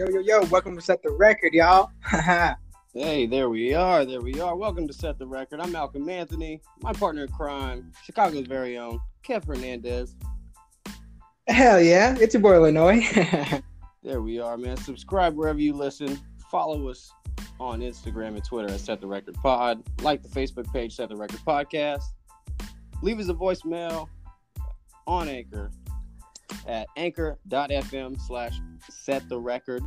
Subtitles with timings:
[0.00, 1.90] Yo, yo, yo, welcome to Set the Record, y'all.
[2.94, 4.06] hey, there we are.
[4.06, 4.56] There we are.
[4.56, 5.60] Welcome to Set the Record.
[5.60, 10.16] I'm Malcolm Anthony, my partner in crime, Chicago's very own, Kev Hernandez.
[11.48, 13.06] Hell yeah, it's your boy Illinois.
[14.02, 14.78] there we are, man.
[14.78, 16.18] Subscribe wherever you listen.
[16.50, 17.12] Follow us
[17.60, 19.82] on Instagram and Twitter at Set the Record Pod.
[20.00, 22.04] Like the Facebook page, Set the Record Podcast.
[23.02, 24.08] Leave us a voicemail
[25.06, 25.70] on Anchor
[26.66, 29.82] at anchor.fm slash set the record.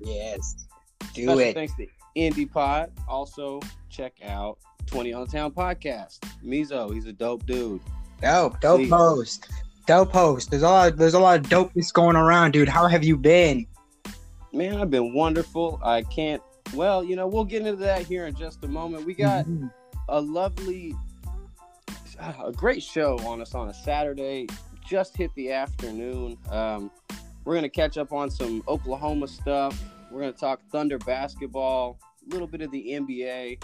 [0.00, 0.66] Yes.
[1.14, 1.54] Do Special it.
[1.54, 2.92] Thanks to Indie Pod.
[3.08, 6.18] Also, check out 20 on the Town podcast.
[6.44, 7.80] Mizo, he's a dope dude.
[8.20, 8.90] Dope, dope Please.
[8.90, 9.48] post.
[9.86, 10.50] Dope post.
[10.50, 12.68] There's a lot there's a lot of dopeness going around, dude.
[12.68, 13.66] How have you been?
[14.52, 15.78] Man, I've been wonderful.
[15.82, 16.42] I can't,
[16.74, 19.04] well, you know, we'll get into that here in just a moment.
[19.06, 19.70] We got Mhm.
[20.08, 20.94] a lovely,
[22.18, 24.46] a great show on us on a Saturday.
[24.86, 26.36] Just hit the afternoon.
[26.50, 26.90] Um,
[27.48, 29.82] we're gonna catch up on some Oklahoma stuff.
[30.10, 33.58] We're gonna talk Thunder basketball, a little bit of the NBA.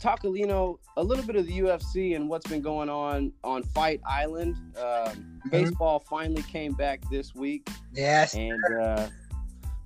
[0.00, 3.62] Talk, you know, a little bit of the UFC and what's been going on on
[3.62, 4.56] Fight Island.
[4.82, 8.34] Um, Baseball finally came back this week, Yes.
[8.34, 9.08] and uh,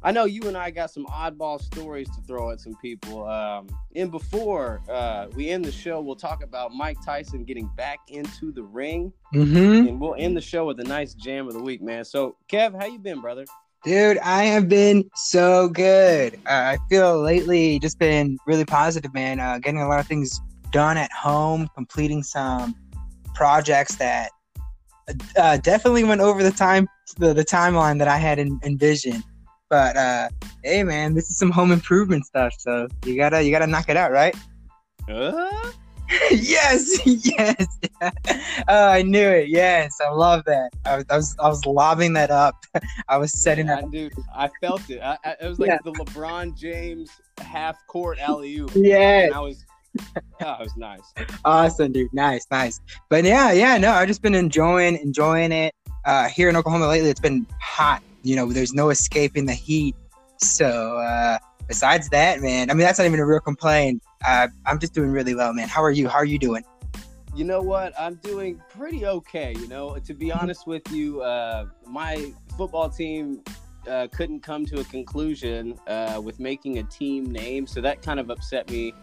[0.05, 3.27] I know you and I got some oddball stories to throw at some people.
[3.27, 3.67] Um,
[3.97, 8.53] and before uh, we end the show, we'll talk about Mike Tyson getting back into
[8.53, 9.89] the ring, Mm-hmm.
[9.89, 12.05] and we'll end the show with a nice jam of the week, man.
[12.05, 13.47] So, Kev, how you been, brother?
[13.83, 16.35] Dude, I have been so good.
[16.47, 19.41] Uh, I feel lately just been really positive, man.
[19.41, 22.75] Uh, getting a lot of things done at home, completing some
[23.35, 24.31] projects that
[25.37, 26.89] uh, definitely went over the time
[27.19, 29.23] the, the timeline that I had in, envisioned.
[29.75, 30.29] But uh,
[30.63, 33.97] hey, man, this is some home improvement stuff, so you gotta you gotta knock it
[33.97, 34.33] out, right?
[35.09, 35.73] Uh,
[36.31, 37.67] yes, yes.
[38.69, 39.49] oh, I knew it.
[39.49, 40.71] Yes, I love that.
[40.85, 42.55] I was, I was, I was lobbing that up.
[43.09, 43.91] I was setting I, up.
[43.91, 45.01] dude, I felt it.
[45.03, 45.79] I, I, it was like Yeah.
[45.83, 48.71] the LeBron James half court alley oop.
[48.77, 49.65] Yes, And I was,
[49.97, 51.13] it was nice.
[51.45, 52.15] awesome, dude.
[52.15, 52.81] Nice, nice.
[53.11, 53.77] But yeah, yeah.
[53.79, 55.75] No, I've just been enjoying, enjoying it.
[56.05, 58.01] Uh, here in Oklahoma lately, it's been hot.
[58.25, 59.95] You know, there's no escaping the heat.
[60.39, 60.67] So
[60.99, 64.03] uh, besides that, man, I mean, that's not even a real complaint.
[64.27, 65.69] Uh, I'm just doing really well, man.
[65.69, 66.09] How are you?
[66.09, 66.65] How are you doing?
[67.37, 67.93] You know what?
[67.99, 69.55] I'm doing pretty okay.
[69.59, 73.43] You know, to be honest with you, uh, my football team
[73.89, 78.19] uh, couldn't come to a conclusion uh, with making a team name, so that kind
[78.19, 78.95] of upset me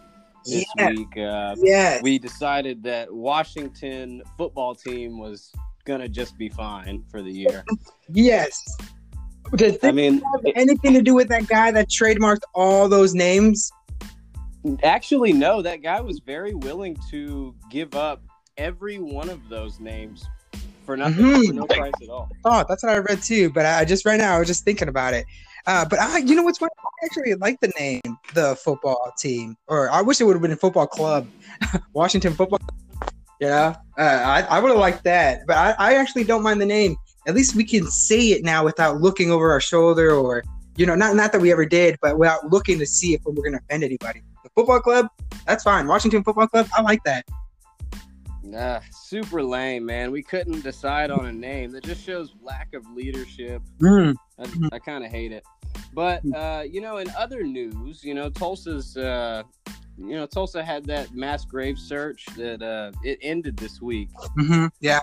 [0.44, 0.88] this Yeah.
[0.88, 1.16] week.
[1.16, 2.00] Uh, Yeah.
[2.02, 5.52] we decided that Washington football team was
[5.84, 7.64] gonna just be fine for the year.
[8.14, 8.60] Yes.
[9.56, 13.70] Does I mean, have anything to do with that guy that trademarked all those names?
[14.82, 15.60] Actually, no.
[15.60, 18.22] That guy was very willing to give up
[18.56, 20.24] every one of those names
[20.86, 21.46] for nothing, Mhm.
[21.48, 22.28] for no price at all.
[22.44, 23.50] Oh, that's what I read too.
[23.50, 25.26] But I just right now I was just thinking about it.
[25.66, 26.70] Uh, but I, you know what's funny?
[26.78, 28.00] I actually like the name,
[28.34, 31.28] the football team, or I wish it would have been a football club,
[31.92, 32.58] Washington Football.
[33.40, 35.46] You know, uh, I, I would have liked that.
[35.46, 36.96] But I, I actually don't mind the name.
[37.26, 40.42] At least we can say it now without looking over our shoulder, or
[40.76, 43.34] you know, not not that we ever did, but without looking to see if we're
[43.34, 44.22] going to offend anybody.
[44.42, 45.06] The football club,
[45.46, 45.86] that's fine.
[45.86, 47.24] Washington Football Club, I like that.
[48.42, 50.10] Nah, super lame, man.
[50.10, 51.70] We couldn't decide on a name.
[51.72, 53.62] That just shows lack of leadership.
[53.80, 54.16] Mm.
[54.38, 55.44] I, I kind of hate it.
[55.94, 59.42] But uh, you know, in other news, you know, Tulsa's, uh,
[59.96, 64.08] you know, Tulsa had that mass grave search that uh, it ended this week.
[64.36, 65.00] hmm Yeah.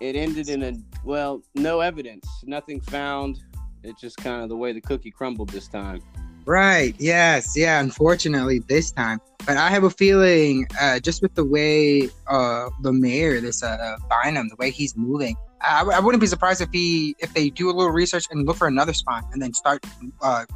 [0.00, 0.72] It ended in a
[1.04, 3.38] well, no evidence, nothing found.
[3.82, 6.00] It's just kind of the way the cookie crumbled this time.
[6.46, 6.94] Right.
[6.98, 7.56] Yes.
[7.56, 7.80] Yeah.
[7.80, 12.92] Unfortunately, this time, but I have a feeling, uh, just with the way uh, the
[12.92, 17.34] mayor, this uh, Bynum, the way he's moving, I, wouldn't be surprised if he, if
[17.34, 19.84] they do a little research and look for another spot and then start,
[20.22, 20.46] uh,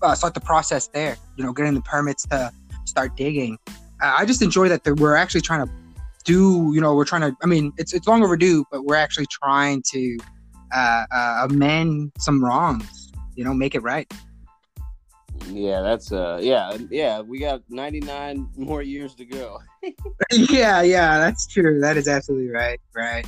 [0.00, 1.16] uh, start the process there.
[1.36, 2.52] You know, getting the permits to
[2.84, 3.58] start digging.
[3.68, 5.72] Uh, I just enjoy that we're actually trying to
[6.22, 6.72] do.
[6.74, 7.36] You know, we're trying to.
[7.42, 10.18] I mean, it's it's long overdue, but we're actually trying to
[10.74, 13.12] uh, uh, amend some wrongs.
[13.34, 14.12] You know, make it right.
[15.48, 17.20] Yeah, that's uh, yeah, yeah.
[17.20, 19.58] We got 99 more years to go.
[20.32, 21.80] yeah, yeah, that's true.
[21.80, 22.80] That is absolutely right.
[22.94, 23.26] Right.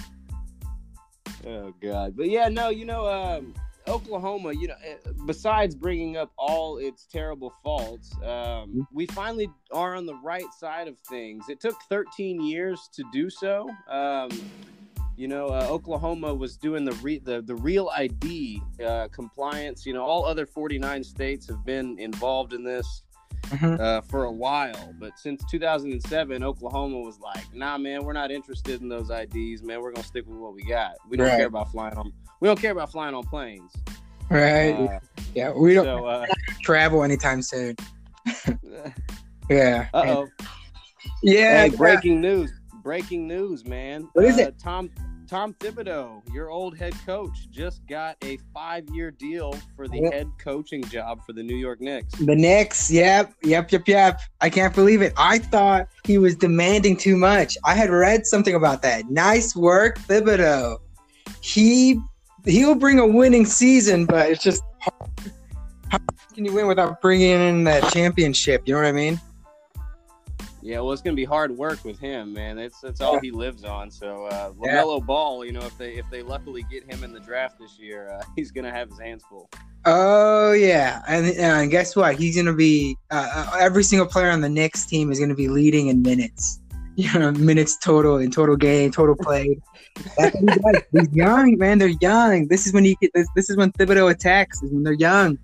[1.47, 3.55] Oh God, but yeah, no, you know, um,
[3.87, 4.97] Oklahoma, you know, eh,
[5.27, 10.89] besides bringing up all its terrible faults, um, we finally are on the right side
[10.89, 11.49] of things.
[11.49, 13.69] It took 13 years to do so.
[13.91, 14.31] Um,
[15.17, 19.87] you know, uh, Oklahoma was doing the re- the the real ID uh, compliance.
[19.87, 23.03] You know, all other 49 states have been involved in this
[23.51, 23.79] Mhm.
[23.79, 28.81] uh, for a while, but since 2007, Oklahoma was like, "Nah, man, we're not interested
[28.81, 29.83] in those IDs, man.
[29.83, 30.93] We're gonna stick with what we got.
[31.11, 31.37] We don't Right.
[31.37, 32.11] care about flying on.
[32.41, 33.73] We don't care about flying on planes."
[34.31, 34.73] Right.
[34.73, 34.99] Uh,
[35.35, 36.27] yeah, we don't so, uh,
[36.63, 37.77] travel anytime soon.
[39.51, 39.89] Yeah.
[39.93, 40.29] uh oh.
[41.23, 41.65] Yeah.
[41.65, 42.51] Hey, breaking news!
[42.83, 44.09] Breaking news, man.
[44.15, 44.59] What is Uh, it?
[44.59, 44.91] Tom
[45.29, 50.13] Tom Thibodeau, your old head coach, just got a five-year deal for the Yep.
[50.13, 52.15] head coaching job for the New York Knicks.
[52.19, 54.21] The Knicks, yep, yep, yep, yep.
[54.43, 55.13] I can't believe it.
[55.17, 57.57] I thought he was demanding too much.
[57.65, 59.11] I had read something about that.
[59.11, 60.77] Nice work, Thibodeau.
[61.41, 61.99] He
[62.53, 65.11] he'll bring a winning season, but it's just hard.
[65.91, 65.99] how
[66.35, 68.63] can you win without bringing in that championship?
[68.67, 69.21] You know what I mean?
[70.65, 72.57] Yeah, well, it's gonna be hard work with him, man.
[72.57, 73.91] That's that's all he lives on.
[73.91, 77.21] So uh, Lamelo Ball, you know, if they if they luckily get him in the
[77.21, 79.51] draft this year, uh, he's gonna have his hands full.
[79.85, 82.17] Oh yeah, and, and guess what?
[82.17, 85.49] He's gonna be uh, uh, every single player on the Knicks team is gonna be
[85.49, 86.61] leading in minutes.
[86.97, 89.61] You know, minutes total in total game, total played.
[90.17, 90.85] That's what.
[90.93, 91.79] He's young, man.
[91.79, 92.47] They're young.
[92.47, 93.27] This is when he get this.
[93.35, 94.63] This is when Thibodeau attacks.
[94.63, 95.37] Is when they're young.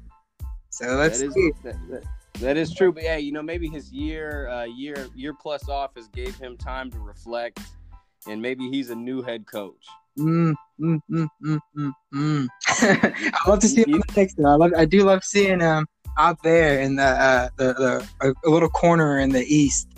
[0.70, 1.52] So let's that is see.
[1.64, 2.04] that, that,
[2.34, 2.92] that is true.
[2.92, 6.56] But yeah, you know, maybe his year uh, year year plus off has gave him
[6.56, 7.58] time to reflect,
[8.28, 9.86] and maybe he's a new head coach.
[10.18, 12.48] Mm, mm, mm, mm, mm, mm.
[12.68, 14.34] I love to see him on the Knicks.
[14.34, 14.46] Though.
[14.46, 14.72] I love.
[14.76, 15.86] I do love seeing him
[16.18, 19.88] out there in the uh, the, the a, a little corner in the East.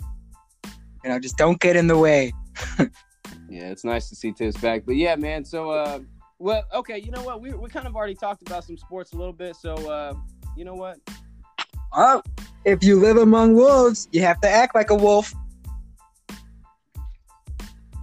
[1.03, 2.31] You know, just don't get in the way.
[3.49, 4.83] Yeah, it's nice to see Thibs back.
[4.85, 5.45] But yeah, man.
[5.45, 5.99] So, uh,
[6.39, 6.97] well, okay.
[6.97, 7.39] You know what?
[7.39, 9.55] We we kind of already talked about some sports a little bit.
[9.55, 10.13] So, uh,
[10.57, 10.97] you know what?
[11.93, 12.23] Oh,
[12.65, 15.33] if you live among wolves, you have to act like a wolf.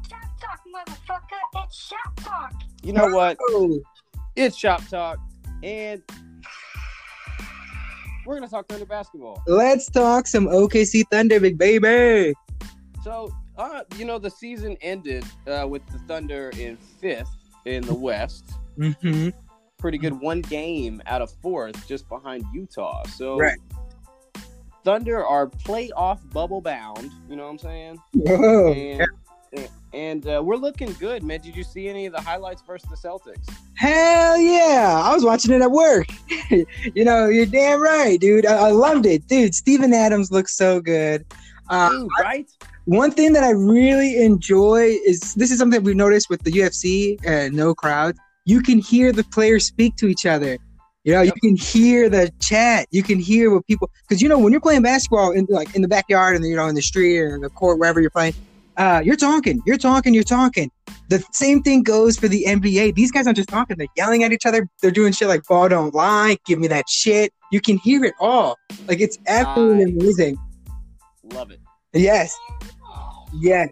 [0.09, 1.65] Shop talk, motherfucker.
[1.65, 2.53] It's shop talk.
[2.83, 3.37] You know what?
[3.41, 3.81] Oh,
[4.37, 5.19] It's Shop Talk,
[5.63, 6.03] and
[8.25, 9.43] we're gonna talk Thunder basketball.
[9.47, 12.35] let's talk some OKC Thunder, big baby.
[13.03, 17.95] So, uh, you know, the season ended uh, with the Thunder in fifth in the
[17.95, 18.53] West.
[18.79, 19.31] Mm-hmm.
[19.79, 23.03] Pretty good, one game out of fourth, just behind Utah.
[23.05, 23.59] So, Right.
[24.85, 27.11] Thunder are playoff bubble bound.
[27.29, 27.99] You know what I'm saying?
[28.15, 28.73] Whoa.
[28.73, 29.07] And,
[29.93, 31.41] and uh, we're looking good, man.
[31.41, 33.53] Did you see any of the highlights versus the Celtics?
[33.75, 35.03] Hell yeah!
[35.05, 36.07] I was watching it at work.
[36.51, 38.47] you know, you're damn right, dude.
[38.47, 39.55] I, I loved it, dude.
[39.55, 41.27] Steven Adams looks so good.
[41.71, 42.51] Uh, Dude, right?
[42.91, 47.25] One thing that I really enjoy is this is something we've noticed with the UFC
[47.25, 48.17] and no crowd.
[48.47, 50.59] You can hear the players speak to each other.
[51.05, 52.89] You know, you can hear the chat.
[52.91, 55.83] You can hear what people because you know when you're playing basketball in like in
[55.83, 58.35] the backyard and you know in the street or the court wherever you're playing,
[58.77, 60.69] uh, you're talking, you're talking, you're talking.
[61.11, 62.97] The same thing goes for the NBA.
[62.97, 64.69] These guys aren't just talking; they're yelling at each other.
[64.83, 68.15] They're doing shit like "ball don't lie," "give me that shit." You can hear it
[68.19, 68.59] all.
[68.89, 70.03] Like it's absolutely Nice.
[70.03, 70.39] amazing.
[71.33, 71.61] Love it.
[71.93, 72.37] Yes,
[73.33, 73.71] yes.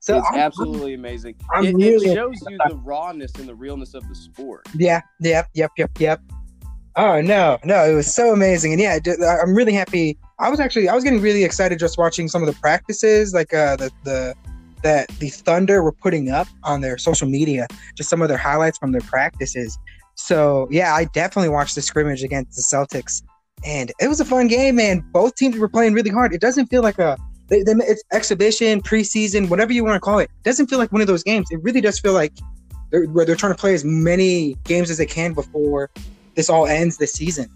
[0.00, 1.36] So it's I'm- absolutely amazing.
[1.54, 4.68] I'm it, really it shows you the rawness and the realness of the sport.
[4.76, 6.20] Yeah, yep, yep, yep, yep.
[6.96, 8.98] Oh no, no, it was so amazing, and yeah,
[9.42, 10.18] I'm really happy.
[10.38, 13.54] I was actually, I was getting really excited just watching some of the practices, like
[13.54, 14.34] uh, the the
[14.82, 18.78] that the Thunder were putting up on their social media, just some of their highlights
[18.78, 19.78] from their practices.
[20.16, 23.22] So yeah, I definitely watched the scrimmage against the Celtics,
[23.64, 25.04] and it was a fun game, man.
[25.12, 26.34] Both teams were playing really hard.
[26.34, 27.16] It doesn't feel like a
[27.52, 30.30] they, they, it's exhibition, preseason, whatever you want to call it.
[30.42, 31.48] Doesn't feel like one of those games.
[31.50, 32.32] It really does feel like
[32.90, 35.90] they're, where they're trying to play as many games as they can before
[36.34, 37.50] this all ends this season.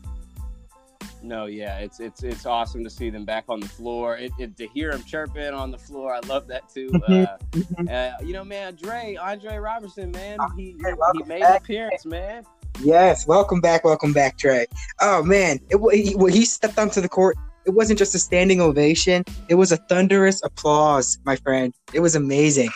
[1.22, 4.16] No, yeah, it's it's it's awesome to see them back on the floor.
[4.16, 6.88] It, it, to hear them chirping on the floor, I love that too.
[7.08, 7.90] Uh, Mhm.
[7.90, 12.44] uh, you know, man, Dre, Andre Roberson, man, he he, he made an appearance, man.
[12.80, 14.66] Yes, welcome back, welcome back, Trey.
[15.00, 17.36] Oh man, it, he, he stepped onto the court.
[17.66, 21.74] It wasn't just a standing ovation; it was a thunderous applause, my friend.
[21.92, 22.70] It was amazing.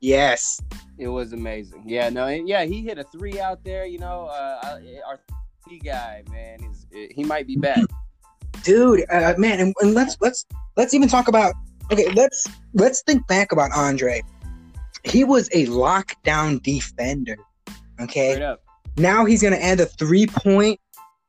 [0.00, 0.60] Yes,
[0.96, 1.82] It was amazing.
[1.86, 3.84] Yeah, no, yeah, he hit a three out there.
[3.84, 5.18] You know, uh, our
[5.64, 7.80] three guy, man, is he might be back.
[8.64, 10.46] dude, uh, man, and, and let's let's
[10.76, 11.52] let's even talk about.
[11.90, 14.22] Okay, let's let's think back about Andre.
[15.04, 17.36] He was a lockdown defender.
[18.00, 18.56] Okay,
[18.96, 20.80] now he's gonna add a three point,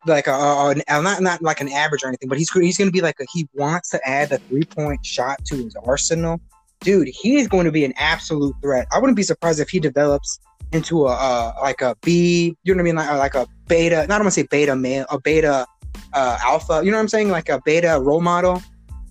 [0.05, 2.91] like a, a, a- not not like an average or anything, but he's he's gonna
[2.91, 6.39] be like a, he wants to add a three point shot to his arsenal.
[6.81, 8.87] Dude, he is going to be an absolute threat.
[8.93, 10.39] I wouldn't be surprised if he develops
[10.71, 12.55] into a, uh like a B.
[12.63, 12.95] You know what I mean?
[12.95, 14.07] Like, like a beta.
[14.07, 15.65] Not I want to say beta male, a beta
[16.13, 16.81] uh, alpha.
[16.83, 17.29] You know what I'm saying?
[17.29, 18.61] Like a beta role model.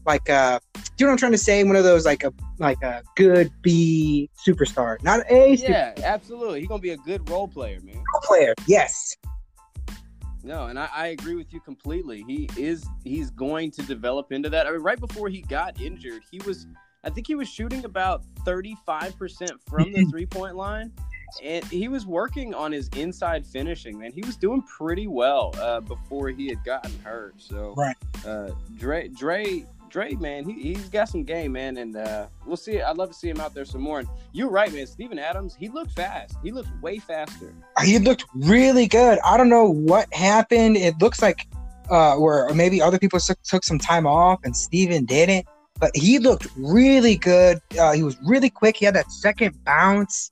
[0.06, 1.62] Like uh, do you know what I'm trying to say?
[1.64, 6.60] One of those like a like a good B superstar, not a super Yeah, absolutely.
[6.60, 7.96] He's gonna be a good role player, man.
[7.96, 8.54] Role player.
[8.66, 9.14] Yes.
[10.48, 12.24] No, and I, I agree with you completely.
[12.26, 14.66] He is he's going to develop into that.
[14.66, 16.66] I mean, right before he got injured, he was
[17.04, 20.90] I think he was shooting about thirty five percent from the three point line.
[21.44, 24.10] and he was working on his inside finishing, man.
[24.10, 27.34] He was doing pretty well uh, before he had gotten hurt.
[27.36, 27.96] So, Right.
[28.26, 32.80] uh, Dre, Dre, Dre, man, he, he's got some game, man, and uh, we'll see.
[32.80, 34.00] I'd love to see him out there some more.
[34.00, 34.86] And you're right, man.
[34.86, 36.36] Steven Adams, he looked fast.
[36.42, 37.54] He looked way faster.
[37.84, 39.18] he looked really good.
[39.24, 40.76] I don't know what happened.
[40.76, 41.46] It looks like
[41.90, 45.46] uh where maybe other people took, took some time off and Steven didn't.
[45.80, 47.60] But he looked really good.
[47.78, 48.76] Uh, he was really quick.
[48.76, 50.28] He had that second bounce.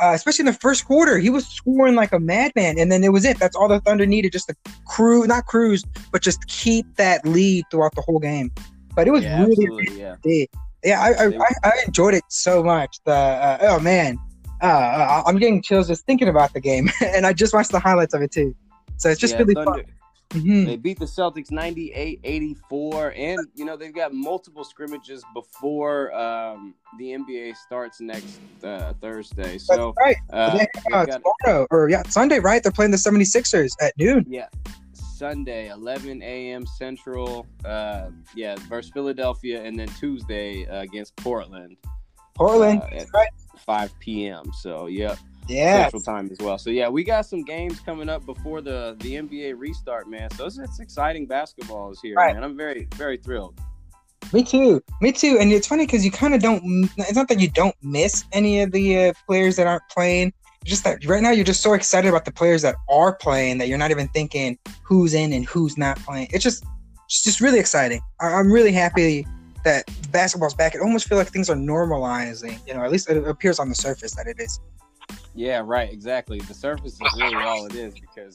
[0.00, 3.12] Uh, especially in the first quarter, he was scoring like a madman, and then it
[3.12, 3.38] was it.
[3.38, 7.66] That's all the Thunder needed, just to cruise, not cruise, but just keep that lead
[7.70, 8.50] throughout the whole game.
[9.00, 10.44] But it was Yeah, really, yeah.
[10.84, 12.98] Yeah, I, I, I, enjoyed it so much.
[13.06, 14.18] The uh, oh man,
[14.62, 17.80] uh, uh, I'm getting chills just thinking about the game, and I just watched the
[17.80, 18.54] highlights of it too.
[18.98, 19.84] So it's just Yeah, really Thunder- fun.
[20.42, 20.66] Mhm.
[20.66, 27.06] They beat the Celtics 98-84, and you know they've got multiple scrimmages before um, the
[27.16, 29.52] NBA starts next uh, Thursday.
[29.52, 30.16] That's So right.
[30.32, 32.62] uh, They uh, got- tomorrow or yeah, Sunday, right?
[32.62, 34.24] They're playing the 76ers at noon.
[34.28, 34.46] yeah,
[35.24, 36.64] Sunday 11 a.m.
[36.64, 37.46] Central.
[37.62, 41.76] Uh, yeah, versus Philadelphia, and then Tuesday uh, against Portland,
[42.34, 43.28] Portland, Uh, right?
[43.66, 44.50] 5 p.m.
[44.62, 46.56] So yep, Yeah, Central Time as well.
[46.56, 50.30] So yeah, we got some games coming up before the the NBA restart, man.
[50.30, 52.34] So it's, it's exciting basketball is here, Right.
[52.34, 52.42] man.
[52.42, 53.60] I'm very very thrilled.
[54.32, 55.36] me too, me too.
[55.38, 56.62] And it's funny because you kind of don't.
[56.96, 60.32] It's not that you don't miss any of the uh, players that aren't playing.
[60.62, 63.58] It's Just that right now you're just so excited about the players that are playing
[63.58, 66.28] that you're not even thinking who's in and who's not playing.
[66.32, 66.64] It's just,
[67.06, 68.00] it's just really exciting.
[68.20, 69.26] I, I'm really happy
[69.64, 70.74] that basketball's back.
[70.74, 72.58] It almost feel like things are normalizing.
[72.66, 74.60] You know, at least it appears on the surface that it is.
[75.34, 75.90] Yeah, right.
[75.90, 76.40] Exactly.
[76.40, 78.34] The surface is really all it is because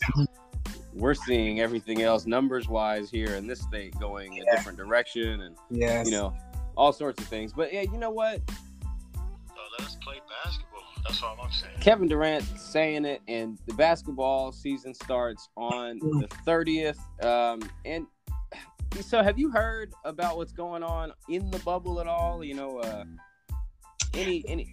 [0.93, 5.55] we're seeing everything else numbers wise here in this state going a different direction and
[5.69, 6.05] Yes.
[6.05, 6.33] you know
[6.77, 7.53] all sorts of things.
[7.53, 8.41] But yeah, you know what?
[8.47, 10.74] So let us play basketball.
[11.07, 11.73] That's all I'm saying.
[11.81, 16.99] Kevin Durant saying it, and the basketball season starts on the thirtieth.
[17.21, 18.07] Um, and
[19.01, 22.43] so, have you heard about what's going on in the bubble at all?
[22.43, 23.03] You know, uh,
[24.13, 24.67] any any,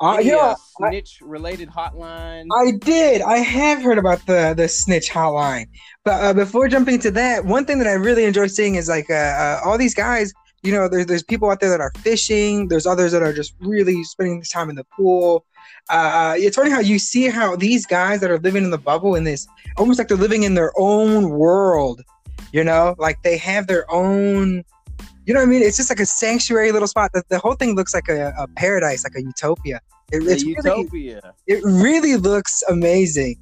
[0.00, 2.46] Uh, any yeah, uh, I- snitch related hotline?
[2.56, 3.22] I did.
[3.22, 5.66] I have heard about the the snitch hotline,
[6.04, 9.10] but uh, before jumping into that, one thing that I really enjoy seeing is like
[9.10, 10.32] uh, uh, all these guys.
[10.62, 12.68] You know, there's there's people out there that are fishing.
[12.68, 15.44] There's others that are just really spending time in the pool.
[15.88, 19.14] Uh, it's funny how you see how these guys that are living in the bubble
[19.14, 19.46] in this
[19.76, 22.02] almost like they're living in their own world.
[22.52, 24.64] You know, like they have their own.
[25.24, 25.62] You know what I mean?
[25.62, 27.12] It's just like a sanctuary little spot.
[27.14, 29.80] The, the whole thing looks like a, a paradise, like a utopia.
[30.10, 31.34] It, it's really, utopia.
[31.46, 33.38] it really looks amazing.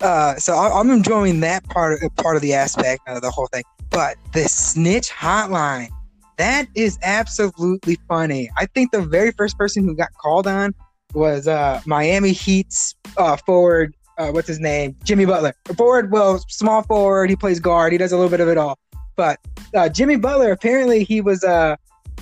[0.00, 3.48] Uh, so I, I'm enjoying that part of part of the aspect of the whole
[3.48, 3.64] thing.
[3.90, 5.88] But the snitch hotline,
[6.38, 8.50] that is absolutely funny.
[8.56, 10.74] I think the very first person who got called on
[11.14, 13.94] was uh, Miami Heat's uh, forward.
[14.18, 14.94] Uh, what's his name?
[15.04, 15.54] Jimmy Butler.
[15.76, 17.30] Forward, well, small forward.
[17.30, 17.92] He plays guard.
[17.92, 18.78] He does a little bit of it all.
[19.16, 19.38] But
[19.74, 21.76] uh, Jimmy Butler, apparently, he was uh,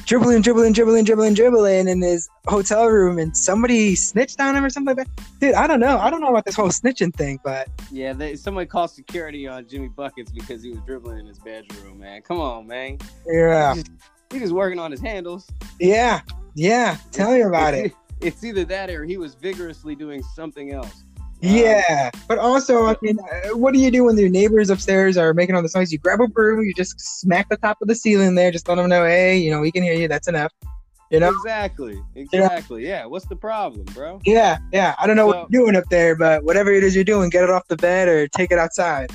[0.07, 4.71] dribbling, dribbling, dribbling, dribbling, dribbling in his hotel room, and somebody snitched on him or
[4.71, 5.25] something like that.
[5.41, 5.99] Dude, I don't know.
[5.99, 9.67] I don't know about this whole snitching thing, but Yeah, they, somebody called security on
[9.69, 12.23] Jimmy Buckets because he was dribbling in his bedroom, man.
[12.23, 12.99] Come on, man.
[13.27, 13.75] yeah,
[14.33, 15.49] He was working on his handles.
[15.81, 16.21] yeah,
[16.55, 16.97] yeah.
[17.13, 17.93] Tell me about it.
[18.21, 21.05] It's either that or he was vigorously doing something else.
[21.41, 25.33] Yeah, but also, I mean, uh, what do you do when your neighbors upstairs are
[25.33, 25.93] making all this noise?
[25.93, 28.75] You grab a broom, you just smack the top of the ceiling there, just let
[28.75, 30.09] them know, hey, you know, we can hear you.
[30.09, 30.51] That's enough.
[31.13, 31.31] You know?
[31.31, 32.03] Exactly.
[32.17, 32.87] Exactly.
[32.87, 33.07] Yeah.
[33.07, 34.21] What's the problem, bro?
[34.27, 34.97] Yeah, yeah.
[34.99, 37.31] I don't know So- what you're doing up there, but whatever it is you're doing,
[37.31, 39.13] get it off the bed or take it outside.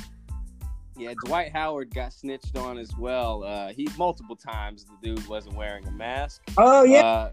[0.96, 3.44] Yeah, Dwight Howard got snitched on as well.
[3.44, 6.40] Uh, he multiple times the dude wasn't wearing a mask.
[6.56, 7.32] Oh yeah, Uh,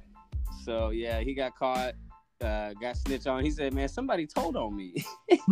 [0.63, 1.93] so yeah, he got caught.
[2.41, 3.43] Uh, got snitched on.
[3.43, 5.03] He said, "Man, somebody told on me."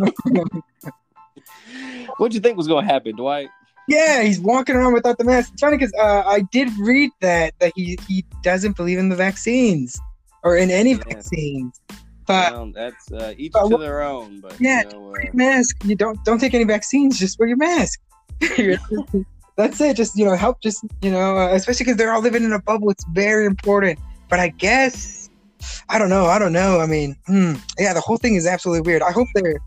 [2.18, 3.48] What'd you think was gonna happen, Dwight?
[3.88, 4.22] yeah.
[4.22, 5.52] He's walking around without the mask.
[5.52, 9.16] It's funny because uh, I did read that that he he doesn't believe in the
[9.16, 9.98] vaccines
[10.42, 10.98] or in any Yeah.
[11.08, 11.80] vaccines.
[12.26, 14.40] But Well, that's uh, each but to their own.
[14.40, 15.76] But Yeah, you know, uh, mask.
[15.84, 17.18] You don't don't take any vaccines.
[17.18, 18.00] Just wear your mask.
[19.56, 19.96] That's it.
[19.96, 20.60] Just you know, help.
[20.62, 22.90] Just you know, uh, especially because they're all living in a bubble.
[22.90, 23.98] It's very important.
[24.30, 25.20] But I guess
[25.88, 26.26] I don't know.
[26.26, 26.80] I don't know.
[26.80, 29.02] I mean, hmm, yeah, the whole thing is absolutely weird.
[29.02, 29.58] I hope they're.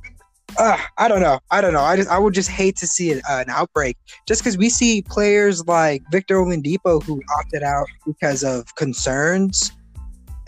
[0.57, 1.39] Uh, I don't know.
[1.51, 1.81] I don't know.
[1.81, 3.97] I just I would just hate to see it, uh, an outbreak.
[4.27, 9.71] Just because we see players like Victor Oladipo who opted out because of concerns,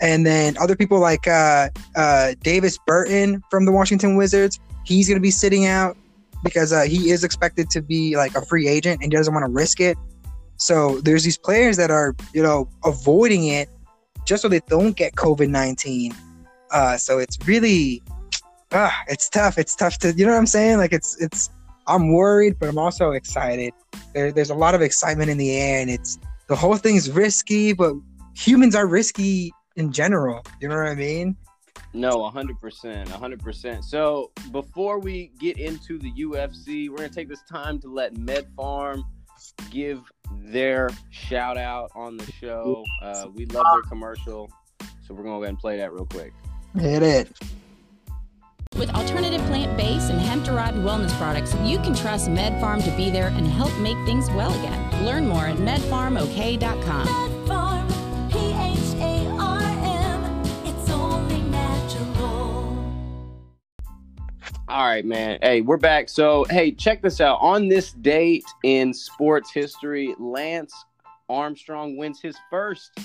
[0.00, 4.60] and then other people like uh, uh, Davis Bertans from the Washington Wizards.
[4.84, 5.96] He's going to be sitting out
[6.44, 9.44] because uh, he is expected to be like a free agent and he doesn't want
[9.44, 9.98] to risk it.
[10.58, 13.68] So there's these players that are, you know, avoiding it
[14.26, 16.12] just so they don't get COVID 19.
[16.70, 18.02] Uh, so it's really,
[18.72, 19.56] ah, it's tough.
[19.56, 20.78] It's tough to, you know what I'm saying?
[20.78, 21.50] Like it's it's.
[21.88, 23.72] I'm worried, but I'm also excited.
[24.12, 26.18] There, there's a lot of excitement in the air, and it's
[26.48, 27.94] the whole thing's risky, but
[28.34, 30.42] humans are risky in general.
[30.60, 31.36] You know what I mean?
[31.92, 33.06] No, 100%.
[33.06, 33.84] 100%.
[33.84, 38.16] So, before we get into the UFC, we're going to take this time to let
[38.16, 39.04] Med Farm
[39.70, 40.00] give
[40.32, 42.84] their shout out on the show.
[43.02, 44.50] Uh, we love their commercial.
[45.06, 46.32] So, we're going to go ahead and play that real quick.
[46.76, 47.28] Hit it.
[48.76, 53.46] With alternative plant-based and hemp-derived wellness products, you can trust MedFarm to be there and
[53.46, 55.06] help make things well again.
[55.06, 57.35] Learn more at medfarmok.com.
[64.68, 65.38] All right, man.
[65.42, 66.08] Hey, we're back.
[66.08, 67.38] So, hey, check this out.
[67.40, 70.74] On this date in sports history, Lance
[71.28, 72.98] Armstrong wins his first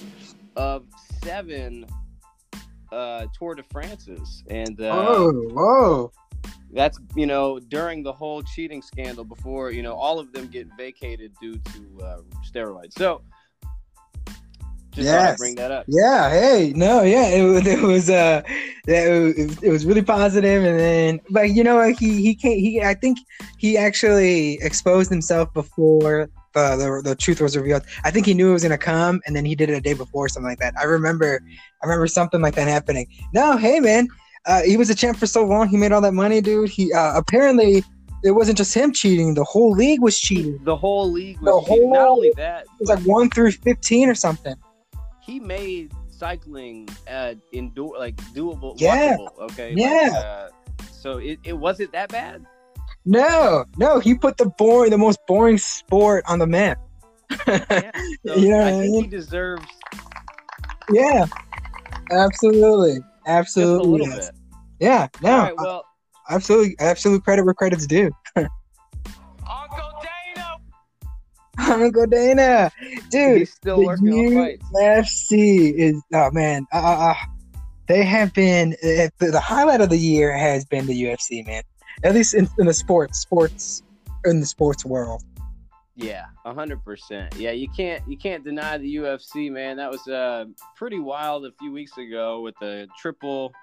[0.56, 0.86] of
[1.24, 1.86] seven
[2.92, 6.12] uh, Tour de France's, and uh, Oh, whoa.
[6.72, 10.68] that's you know during the whole cheating scandal before you know all of them get
[10.78, 12.18] vacated due to uh,
[12.52, 12.94] steroids.
[12.94, 13.22] So,
[14.92, 15.38] just Yes.
[15.40, 15.86] bring that up.
[15.88, 16.30] Yeah.
[16.30, 16.74] Hey.
[16.76, 17.02] No.
[17.04, 17.28] Yeah.
[17.28, 18.10] It, was- it was.
[18.10, 18.42] Uh.
[18.88, 22.60] It, it was really positive, and then, but you know, he he can't.
[22.60, 22.82] He.
[22.82, 23.20] I think
[23.58, 27.84] he actually exposed himself before the, the the truth was revealed.
[28.04, 29.94] I think he knew it was gonna come, and then he did it a day
[29.94, 30.74] before, something like that.
[30.80, 31.42] I remember.
[31.84, 33.08] I remember something like that happening.
[33.34, 33.56] No.
[33.58, 34.08] Hey, man.
[34.48, 35.68] Uh, he was a champ for so long.
[35.68, 36.70] He made all that money, dude.
[36.70, 37.84] He uh, apparently
[38.24, 39.36] it wasn't just him cheating.
[39.36, 40.58] The whole league was cheating.
[40.64, 41.92] The whole league The was cheating.
[41.92, 44.56] Not only that, it was like one through fifteen or something.
[45.32, 49.16] He made cycling uh endure like doable Yeah.
[49.18, 50.10] walkable, okay Yeah.
[50.14, 50.50] Like, uh,
[50.92, 52.46] so it, it wasn't that bad
[53.06, 56.78] No, no, he put the boring, the most boring sport on the map.
[57.48, 57.92] yeah
[58.26, 59.04] so You know i I think mean?
[59.04, 59.66] he deserves
[60.94, 61.26] yeah,
[62.12, 64.02] absolutely, absolutely.
[64.02, 64.32] yes.
[64.80, 65.86] Yeah, no, right well
[66.30, 68.12] absolutely, absolute credit where credit's due.
[71.70, 72.72] Uncle Dana,
[73.10, 74.66] dude, he's still the working on fights.
[74.74, 77.14] UFC is oh man, uh, uh,
[77.88, 81.64] they have been uh, the, the highlight of the year has been the UFC, man.
[82.04, 83.84] At least in, in the sports, sports
[84.26, 85.24] in the sports world.
[85.96, 87.36] yeah a hundred percent.
[87.36, 89.78] Yeah you can't you can't deny the ufc man.
[89.78, 90.46] That was uh
[90.76, 93.54] pretty wild a few weeks ago with the triple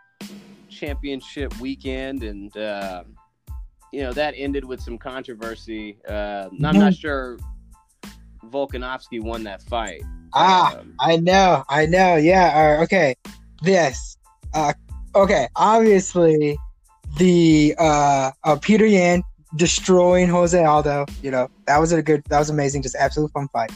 [0.68, 3.02] championship weekend and uh
[3.92, 5.98] you know that ended with some controversy.
[6.08, 7.38] Uh i'm not sure
[8.50, 10.02] volkanovski won that fight
[10.34, 12.16] Ah, Um, I know, I know.
[12.16, 12.76] Yeah.
[12.78, 13.14] Uh, okay.
[13.62, 14.18] This.
[14.52, 14.74] Uh,
[15.14, 15.48] okay.
[15.56, 16.58] Obviously,
[17.16, 19.22] the uh, uh, Peter Yan
[19.56, 21.06] destroying Jose Aldo.
[21.22, 22.22] You know that was a good.
[22.28, 22.82] That was amazing.
[22.82, 23.72] Just absolute fun fight.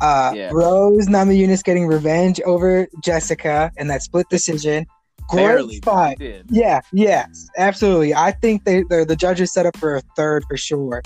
[0.00, 0.50] Uh, Yeah.
[0.52, 4.86] Rose Namajunas getting revenge over Jessica in that split decision.
[5.28, 6.18] Great barely fight.
[6.50, 8.14] Yeah, yes, absolutely.
[8.14, 11.02] I think they they're, the judges set up for a third for sure.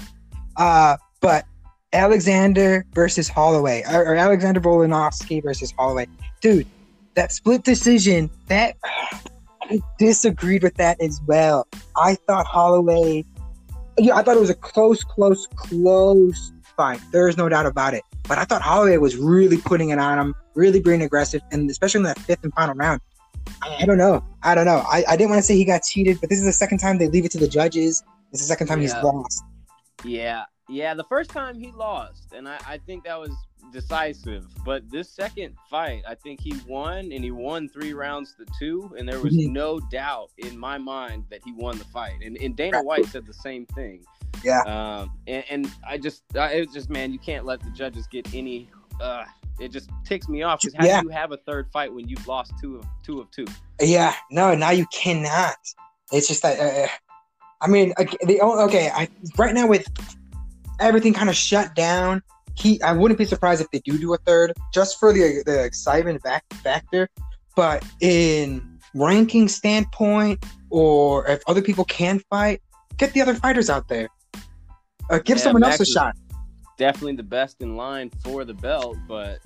[0.57, 1.45] Uh, but
[1.95, 6.07] Alexander versus Holloway, or, or Alexander Volkanovski versus Holloway,
[6.41, 6.67] dude,
[7.15, 8.77] that split decision, that
[9.63, 11.67] I disagreed with that as well.
[11.97, 13.25] I thought Holloway,
[13.97, 17.01] yeah, I thought it was a close, close, close fight.
[17.13, 18.03] There's no doubt about it.
[18.29, 22.01] But I thought Holloway was really putting it on him, really being aggressive, and especially
[22.01, 23.01] in that fifth and final round.
[23.63, 24.25] I I don't know.
[24.43, 24.85] I don't know.
[24.91, 26.99] I, I didn't want to say he got cheated, but this is the second time
[26.99, 28.03] they leave it to the judges.
[28.33, 29.45] It's the second time he's lost.
[30.05, 30.95] Yeah, yeah.
[30.95, 33.31] The first time he lost, and I, I think that was
[33.73, 34.47] decisive.
[34.65, 38.95] But this second fight, I think he won, and he won three rounds to two,
[38.99, 39.51] and there was Mhm.
[39.53, 42.21] no doubt in my mind that he won the fight.
[42.25, 44.05] And, and Dana White said the same thing.
[44.43, 44.61] Yeah.
[44.63, 48.07] Um, and, and I just, I, it was just, man, you can't let the judges
[48.07, 48.71] get any.
[49.01, 49.25] Uh,
[49.59, 51.01] it just ticks me off because how Yeah.
[51.01, 53.47] do you have a third fight when you've lost two of two of two?
[53.81, 55.57] Yeah, no, now you cannot.
[56.13, 56.59] It's just that.
[56.61, 56.89] Uh,
[57.61, 58.91] I mean, okay, the okay.
[58.93, 59.87] I right now with
[60.81, 62.23] everything kind of shut down.
[62.57, 65.65] He, I wouldn't be surprised if they do do a third, just for the the
[65.65, 67.09] excitement back factor.
[67.57, 72.63] But in ranking standpoint, or if other people can fight,
[72.97, 74.09] get the other fighters out there.
[75.11, 76.17] Uh, give Yeah, someone Max else a shot.
[76.79, 79.39] Definitely the best in line for the belt, but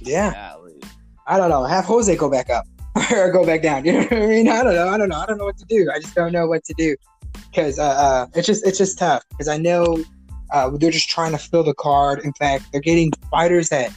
[0.00, 0.32] Yeah.
[0.32, 0.80] golly.
[1.26, 1.64] I don't know.
[1.64, 2.64] Have Jose go back up
[3.12, 3.84] or go back down.
[3.84, 4.48] You know what I mean?
[4.48, 4.88] I don't know.
[4.88, 5.18] I don't know.
[5.18, 5.90] I don't know what to do.
[5.94, 6.96] I just don't know what to do
[7.50, 10.02] because uh, uh, it's just it's just tough because I know
[10.52, 12.20] uh, they're just trying to fill the card.
[12.20, 13.92] In fact, they're getting fighters that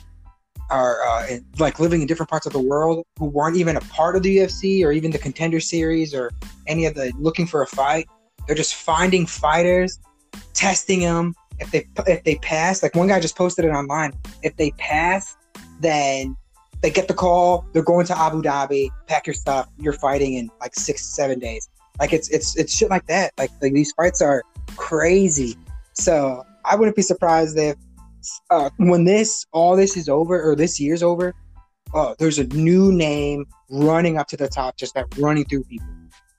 [0.70, 3.82] are uh, in, like living in different parts of the world who weren't even a
[3.82, 6.32] part of the UFC or even the Contender Series or
[6.68, 8.08] any of the looking for a fight.
[8.48, 10.00] They're just finding fighters,
[10.54, 11.36] testing them.
[11.60, 14.14] If they if they pass, like one guy just posted it online.
[14.42, 15.38] If they pass,
[15.80, 16.36] then
[16.82, 20.52] they get the call, they're going to Abu Dhabi, pack your stuff, you're fighting in
[20.60, 21.70] like six, seven days.
[22.00, 23.34] Like it's it's it's shit like that.
[23.38, 24.44] Like like these fights are
[24.76, 25.58] crazy.
[25.94, 27.76] So I wouldn't be surprised if
[28.50, 31.34] uh, when this all this is over or this year's over,
[31.94, 35.88] uh, there's a new name running up to the top, just that running through people.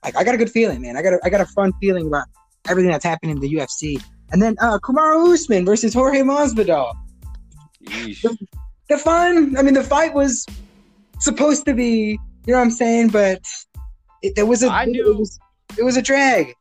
[0.03, 0.97] Like I got a good feeling, man.
[0.97, 2.27] I got a, I got a fun feeling about
[2.67, 4.03] everything that's happening in the UFC.
[4.31, 6.93] And then uh, Kamaru Usman versus Jorge Masvidal.
[8.87, 9.55] The fun.
[9.57, 10.45] I mean, the fight was
[11.19, 13.41] supposed to be, you know what I'm saying, but
[14.21, 15.39] it, there was a I knew- was,
[15.77, 16.53] it was a drag.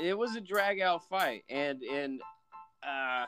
[0.00, 2.20] it was a drag out fight and and
[2.86, 3.24] uh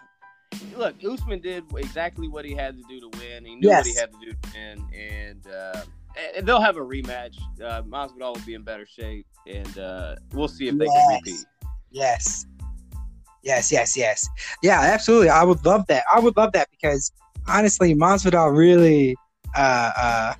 [0.76, 3.94] look usman did exactly what he had to do to win he knew what he
[3.94, 5.82] had to do to win and uh
[6.34, 10.48] and they'll have a rematch uh Masvidal will be in better shape and uh we'll
[10.48, 11.44] see if they can repeat
[11.90, 12.46] Yes.
[13.42, 14.28] Yes, yes, yes.
[14.62, 15.28] Yeah, absolutely.
[15.30, 16.04] I would love that.
[16.12, 17.12] I would love that because
[17.48, 19.16] honestly, Masvidal really
[19.56, 20.34] uh uh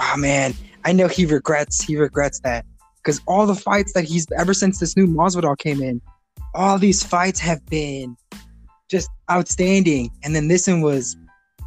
[0.00, 0.54] oh man,
[0.84, 2.64] I know he regrets he regrets that.
[3.06, 6.02] Because all the fights that he's ever since this new Masvidal came in,
[6.54, 8.16] all these fights have been
[8.90, 10.10] just outstanding.
[10.24, 11.16] And then this one was,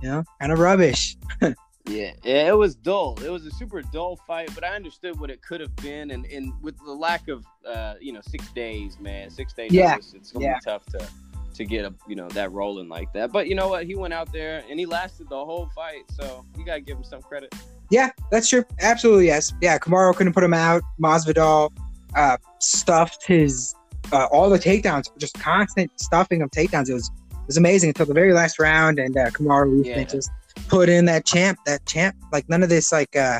[0.01, 1.15] you know, kind of rubbish.
[1.87, 5.41] yeah it was dull it was a super dull fight but i understood what it
[5.41, 9.29] could have been and and with the lack of uh you know six days man
[9.31, 9.91] six days Yeah.
[9.91, 10.55] notice, it's gonna Yeah.
[10.55, 11.07] be tough to
[11.55, 14.13] to get a you know that rolling like that but you know what he went
[14.13, 17.55] out there and he lasted the whole fight so you gotta give him some credit
[17.91, 18.63] Yeah, that's true.
[18.81, 19.53] Absolutely, yes.
[19.61, 20.83] Yeah, Kamaru couldn't put him out.
[21.01, 21.71] Masvidal
[22.15, 23.73] uh, stuffed his
[24.11, 26.89] uh, all the takedowns, just constant stuffing of takedowns.
[26.89, 30.03] It was it was amazing until the very last round, and uh, Kamaru Yeah.
[30.03, 30.29] just
[30.67, 32.15] put in that champ, that champ.
[32.31, 33.39] Like none of this like uh,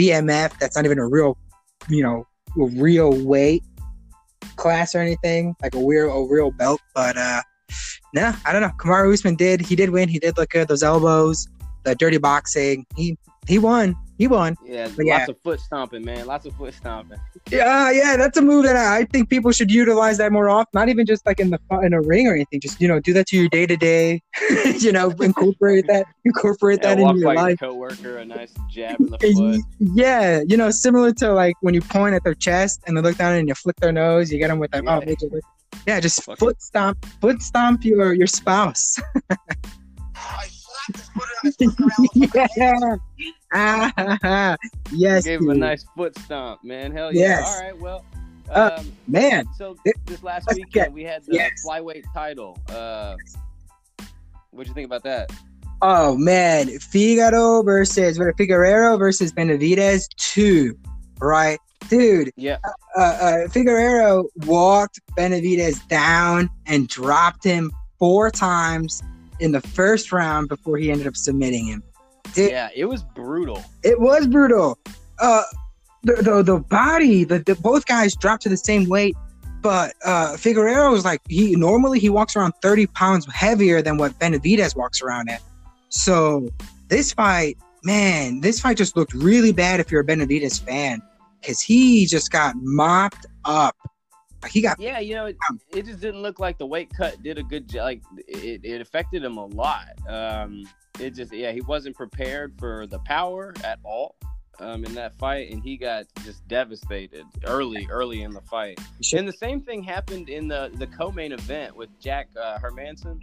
[0.00, 0.58] BMF.
[0.58, 1.36] That's not even a real,
[1.88, 2.26] you know,
[2.58, 3.62] a real weight
[4.56, 5.54] class or anything.
[5.62, 7.42] Like a real a real belt, but uh,
[8.14, 8.72] no, I don't know.
[8.78, 9.60] Kamaru Usman did.
[9.60, 10.08] He did win.
[10.08, 10.68] He did look good.
[10.68, 11.46] Those elbows,
[11.84, 12.86] the dirty boxing.
[12.96, 13.96] He he won.
[14.18, 14.56] He won.
[14.64, 15.18] Yeah, But yeah.
[15.18, 16.26] lots of foot stomping, man.
[16.26, 17.18] Lots of foot stomping.
[17.50, 20.48] Yeah, uh, yeah, that's a move that I, I think people should utilize that more
[20.48, 20.70] often.
[20.74, 22.60] Not even just like in the in a ring or anything.
[22.60, 24.22] Just you know, do that to your day to day.
[24.78, 26.06] You know, incorporate that.
[26.24, 27.60] Incorporate Yeah, that in your by life.
[27.60, 29.60] your coworker, a nice jab in the foot.
[29.96, 33.16] Yeah, you know, similar to like when you point at their chest and they look
[33.16, 34.30] down and you flick their nose.
[34.30, 34.84] You get them with that.
[34.86, 34.98] Oh, yeah.
[34.98, 35.42] Oh, major lick.
[35.86, 39.00] yeah, just Fuck foot stomp, foot stomp your your spouse.
[40.88, 43.36] I slapped his foot on his foot around the yeah.
[43.54, 44.56] Ah,
[44.92, 46.90] yes, Gave him a nice foot stomp, man.
[46.92, 47.20] Hell yeah.
[47.40, 47.54] Yes.
[47.56, 48.04] All right, well.
[48.50, 49.46] Uh, Um, man.
[49.56, 51.50] so this last let's weekend get- we had the yes.
[51.66, 52.58] flyweight title.
[52.68, 53.14] Uh,
[54.50, 55.30] what'd you think about that?
[55.80, 58.18] Oh man, Figaro versus?
[58.36, 60.78] Figueroa versus Benavidez two,
[61.20, 62.30] right, dude?
[62.36, 62.58] Yeah,
[62.96, 69.02] Uh, uh, Figueroa walked Benavidez down and dropped him four times
[69.42, 71.82] in the first round before he ended up submitting him.
[72.34, 73.62] Dude, yeah, it was brutal.
[73.82, 74.78] it was brutal.
[75.18, 75.42] Uh,
[76.04, 79.16] the the, the body, the, the both guys dropped to the same weight,
[79.60, 84.18] but uh, Figueroa was like he normally he walks around thirty pounds heavier than what
[84.18, 85.42] Benavidez walks around at.
[85.88, 86.48] So
[86.88, 91.02] this fight, man, this fight just looked really bad if you're a Benavidez fan
[91.40, 93.76] because he just got mopped up.
[94.42, 95.36] Like he got Yeah, you know, it,
[95.74, 97.84] it just didn't look like the weight cut did a good job.
[97.84, 99.88] Like it, it affected him a lot.
[100.08, 100.64] Um,
[100.98, 104.16] it just, yeah, he wasn't prepared for the power at all
[104.60, 108.78] um, in that fight, and he got just devastated early, early in the fight.
[109.12, 113.18] And the same thing happened in the the co-main event with Jack uh, Hermansson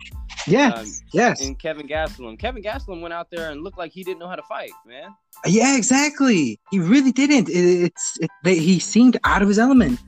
[0.47, 2.37] yes, um, yes, and Kevin Gastelum.
[2.37, 5.15] Kevin Gastelum went out there and looked like he didn't know how to fight, man.
[5.45, 6.59] yeah, exactly.
[6.71, 7.49] He really didn't.
[7.49, 9.99] It, it's it, they, he seemed out of his element.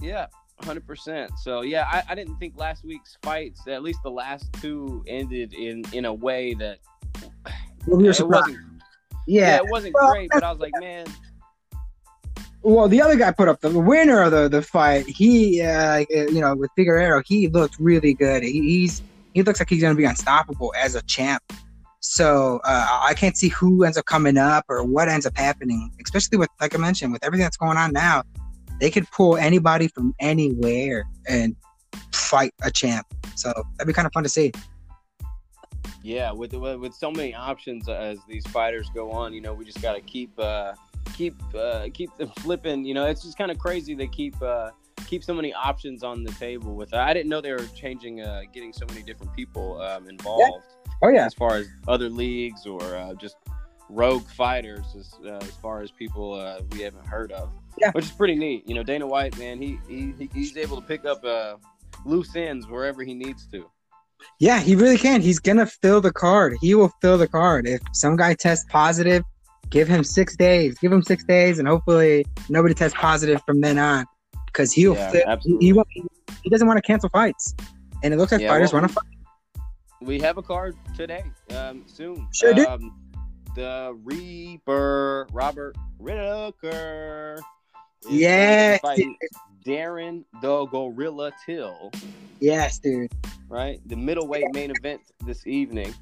[0.00, 0.26] Yeah,
[0.64, 1.30] hundred percent.
[1.42, 5.52] So yeah, I, I didn't think last week's fights, at least the last two, ended
[5.54, 6.78] in in a way that
[7.86, 8.58] Well, we were it wasn't.
[9.26, 9.56] Yeah, Yeah.
[9.58, 11.06] it wasn't Well, great, but I was like, man,
[12.62, 15.06] Well, the other guy put up the winner of the, the fight.
[15.06, 18.42] He, uh, you know, with Figueroa, he looked really good.
[18.42, 19.02] He, he's
[19.34, 21.42] he looks like he's going to be unstoppable as a champ.
[22.00, 25.90] So uh, I can't see who ends up coming up or what ends up happening.
[26.04, 28.24] Especially with, like I mentioned, with everything that's going on now,
[28.82, 31.54] they could pull anybody from anywhere and
[32.12, 33.06] fight a champ.
[33.36, 34.50] So that'd be kind of fun to see.
[36.02, 39.80] yeah, with with so many options as these fighters go on, you know, we just
[39.80, 40.72] got to keep uh
[41.14, 42.84] keep uh keep them flipping.
[42.84, 44.70] You know, it's just kind of crazy they keep uh
[45.06, 46.74] keep so many options on the table.
[46.74, 50.64] With I didn't know they were changing, uh getting so many different people um, involved.
[51.02, 53.36] Oh yeah, as far as other leagues or uh, just
[53.92, 57.50] rogue fighters as, uh, as far as people uh, we haven't heard of.
[57.78, 57.90] Yeah.
[57.92, 58.66] Which is pretty neat.
[58.68, 61.56] You know, Dana White, man, he, he he- he's able to pick up uh,
[62.04, 63.68] loose ends wherever he needs to.
[64.38, 65.20] Yeah, he really can.
[65.20, 66.56] He's gonna fill the card.
[66.60, 67.66] He will fill the card.
[67.66, 69.24] If some guy tests positive
[69.70, 70.76] Give him six days.
[70.80, 74.04] Give him six days, and hopefully nobody tests positive from then on,
[74.44, 75.38] because he'll Yeah, flip.
[75.44, 75.88] He, he, won't-
[76.42, 77.54] he doesn't want to cancel fights,
[78.02, 79.64] and it looks like Yeah, fighters well, want to fight.
[80.02, 81.24] We have a card today,
[81.56, 82.28] um, soon.
[82.34, 82.66] Sure do.
[83.54, 87.38] The Reaper, Robert Whitaker.
[88.08, 88.80] is Yes,
[89.66, 91.92] Darren the Gorilla Till,
[92.40, 93.12] Yes, dude.
[93.48, 93.78] right?
[93.86, 95.94] The middleweight main event this evening.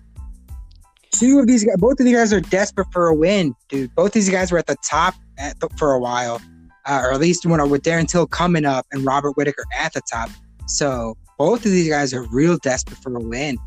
[1.10, 3.92] Two of these guys, both of these guys are desperate for a win, dude.
[3.96, 6.40] Both these guys were at the top at the, for a while,
[6.86, 10.00] uh, or at least when with Darren Till coming up and Robert Whitaker at the
[10.02, 10.30] top.
[10.66, 13.58] So both of these guys are real desperate for a win.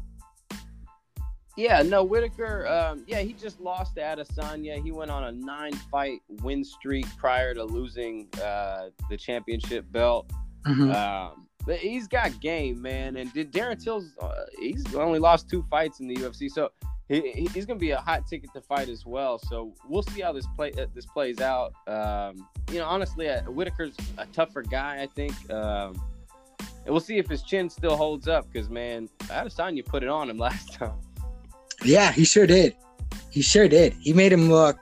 [1.56, 2.66] Yeah, no, Whitaker.
[2.68, 4.82] Um, yeah, he just lost to Adesanya.
[4.84, 10.32] He went on a nine-fight win streak prior to losing uh, the championship belt.
[10.66, 10.94] Mhm.
[10.96, 13.18] Um, but he's got game, man.
[13.18, 16.70] And did Darren Till's uh, he's only lost two fights in the UFC, so
[17.08, 19.38] he, he- he's going to be a hot ticket to fight as well.
[19.38, 21.74] So we'll see how this play uh, this plays out.
[21.88, 25.34] Um, you know, honestly, uh, Whitaker's a tougher guy, I think.
[25.52, 26.02] Um,
[26.86, 30.30] and we'll see if his chin still holds up because man, Adesanya put it on
[30.30, 30.94] him last time.
[31.84, 32.76] Yeah, he sure did.
[33.32, 33.94] He sure did.
[34.00, 34.78] He made him look.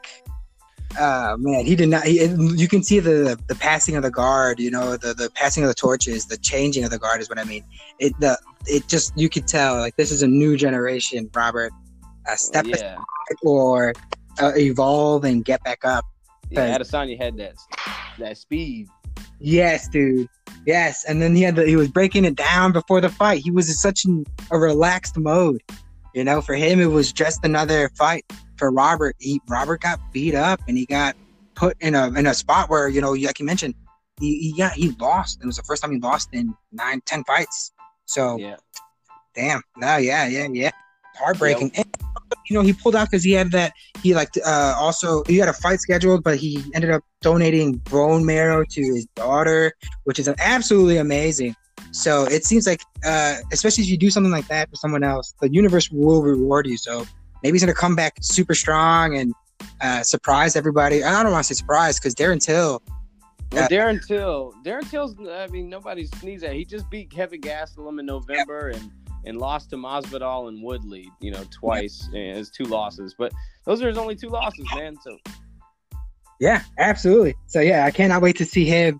[0.99, 2.03] Uh man, he did not.
[2.03, 4.59] He, you can see the the passing of the guard.
[4.59, 7.39] You know, the the passing of the torches, the changing of the guard is what
[7.39, 7.63] I mean.
[7.99, 11.29] It the it just you could tell like this is a new generation.
[11.33, 11.71] Robert,
[12.29, 12.97] uh, step aside
[13.43, 13.93] or
[14.41, 16.03] uh, evolve and get back up.
[16.49, 16.77] yeah.
[16.77, 17.55] Adesanya had that
[18.19, 18.87] that speed.
[19.39, 20.27] Yes, dude.
[20.65, 23.41] Yes, and then he had the, he was breaking it down before the fight.
[23.41, 25.61] He was in such an, a relaxed mode.
[26.13, 28.25] You know, for him it was just another fight.
[28.57, 31.15] For Robert, he Robert got beat up and he got
[31.55, 33.75] put in a in a spot where you know, like you mentioned,
[34.19, 35.39] he, he got he lost.
[35.41, 37.71] It was the first time he lost in nine ten fights.
[38.05, 38.57] So Yeah,
[39.35, 40.71] damn, no, yeah, yeah, yeah,
[41.15, 41.71] heartbreaking.
[41.75, 41.85] And,
[42.49, 43.73] you know, he pulled out because he had that.
[44.01, 48.25] He like uh, also he had a fight scheduled, but he ended up donating bone
[48.25, 51.55] marrow to his daughter, which is absolutely amazing.
[51.91, 55.33] So it seems like, uh, especially if you do something like that for someone else,
[55.41, 56.77] the universe will reward you.
[56.77, 57.05] So
[57.43, 59.33] maybe he's gonna come back super strong and
[59.81, 61.03] uh, surprise everybody.
[61.03, 62.81] I don't want to say surprise because Darren Till,
[63.51, 66.53] Well, Darren Till, Darren Till's, I mean, nobody sneezes at.
[66.53, 68.91] He just beat Kevin Gastelum in November and
[69.25, 72.09] and lost to Masvidal and Woodley, you know, twice.
[72.11, 73.31] Yeah, his two losses, but
[73.65, 74.95] those are his only two losses, man.
[75.01, 75.17] So
[76.39, 77.35] Yeah, absolutely.
[77.47, 78.99] So yeah, I cannot wait to see him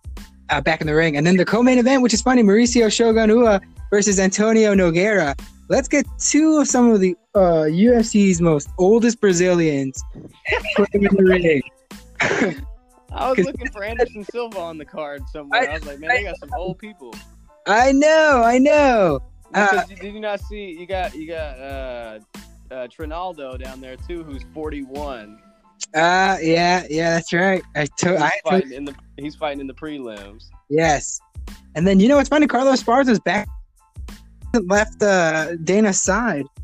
[0.52, 1.18] uh, back in the ring.
[1.18, 5.40] And then the co-main event, which is funny, Mauricio Shogun Rua versus Antonio Nogueira.
[5.70, 10.04] Let's get two of some of the uh, UFC's most oldest Brazilians
[10.94, 11.62] in the ring.
[13.14, 15.70] I was looking for Anderson Silva on the card somewhere.
[15.70, 17.14] I, was like, man, they got some old people.
[17.66, 19.20] I know, I know.
[19.54, 20.78] Uh, you- did you not see?
[20.78, 22.20] You got you got uh,
[22.72, 25.40] uh, Trinaldo down there too, who's 41.
[25.94, 27.64] Uh, yeah, yeah, that's right.
[27.76, 30.46] I took, He's I fighting in the he's fighting in the prelims.
[30.70, 31.20] yes.
[31.76, 32.48] And then you know what's funny?
[32.48, 33.48] Carla Esparza's back.
[34.54, 36.46] Left uh, Dana's side.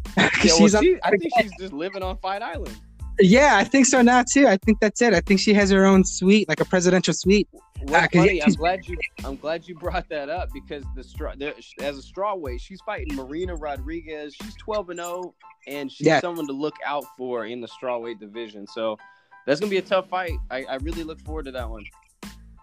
[0.43, 2.75] Yeah, well, she, I think she's just living on Fight Island.
[3.19, 4.47] Yeah, I think so now too.
[4.47, 5.13] I think that's it.
[5.13, 7.47] I think she has her own suite, like a presidential suite.
[7.89, 11.03] Ah, 'cause funny, yeah, I'm glad you I'm glad you brought that up because the
[11.03, 14.35] straw there, as a strawweight, she's fighting Marina Rodriguez.
[14.35, 15.33] She's 12 and 0,
[15.67, 16.19] and she's Yeah.
[16.21, 18.67] someone to look out for in the strawweight division.
[18.67, 18.97] So
[19.45, 20.33] that's gonna be a tough fight.
[20.51, 21.85] I, I really look forward to that one.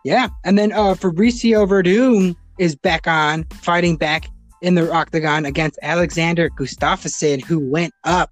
[0.04, 4.26] Yeah, and then uh, Fabricio Werdum is back on, fighting back
[4.62, 8.30] in the octagon against Alexander Gustafsson, who went up.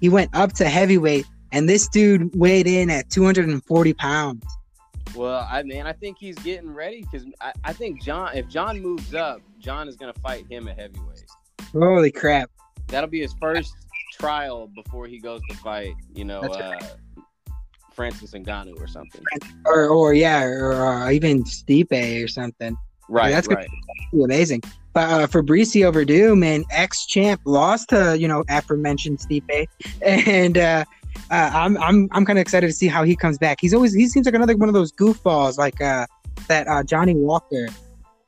[0.00, 1.24] He went up to heavyweight,
[1.56, 4.44] and this dude weighed in at 240 pounds.
[5.14, 8.78] Well, I mean, I think he's getting ready because I, I think John, if John
[8.82, 11.24] moves up, John is gonna fight him at heavyweight.
[11.72, 12.50] Holy crap!
[12.88, 13.74] That'll be his first
[14.12, 16.78] trial before he goes to fight, you know, That's uh,
[17.94, 19.22] Francis Ngannou or something.
[19.64, 22.76] Or, or yeah, or uh, even Stipe or something.
[23.08, 23.56] Right, that's good.
[23.56, 23.68] right.
[24.12, 24.62] Amazing.
[24.92, 29.68] But uh, Fabricio Werdum, man, ex-champ, lost to you know aforementioned Stipe,
[30.02, 30.84] and uh,
[31.30, 33.58] uh, I'm I'm I'm kind of excited to see how he comes back.
[33.60, 36.06] He's always he seems like another one of those goofballs like uh,
[36.48, 37.68] that uh, Johnny Walker.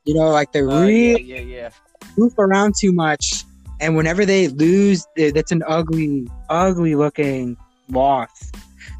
[0.05, 1.69] You know, like they Uh, really yeah, yeah, yeah.
[2.15, 3.43] goof around too much,
[3.79, 7.57] and whenever they lose, eh, that's an ugly, ugly looking
[7.89, 8.51] loss.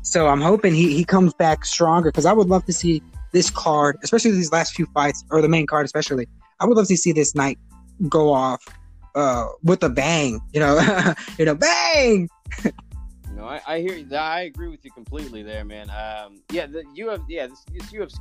[0.04, 3.50] So I'm hoping he, he comes back stronger because I would love to see this
[3.50, 6.28] card, especially these last few fights, or the main card especially.
[6.60, 7.58] I would love to see this night
[8.08, 8.64] go off
[9.16, 10.40] uh, with a bang.
[10.54, 12.30] You know, you know, bang.
[13.40, 14.16] No, I, I hear you.
[14.18, 15.90] I agree with you completely there, man.
[15.90, 18.18] Um, yeah, the UFC, yeah, this, this UFC,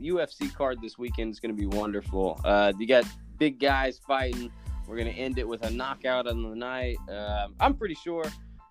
[0.00, 2.40] UFC card this weekend is going to be wonderful.
[2.44, 3.04] Uh, you got
[3.36, 4.52] big guys fighting.
[4.86, 6.98] We're going to end it with a knockout on the night.
[7.08, 8.22] Um, I'm pretty sure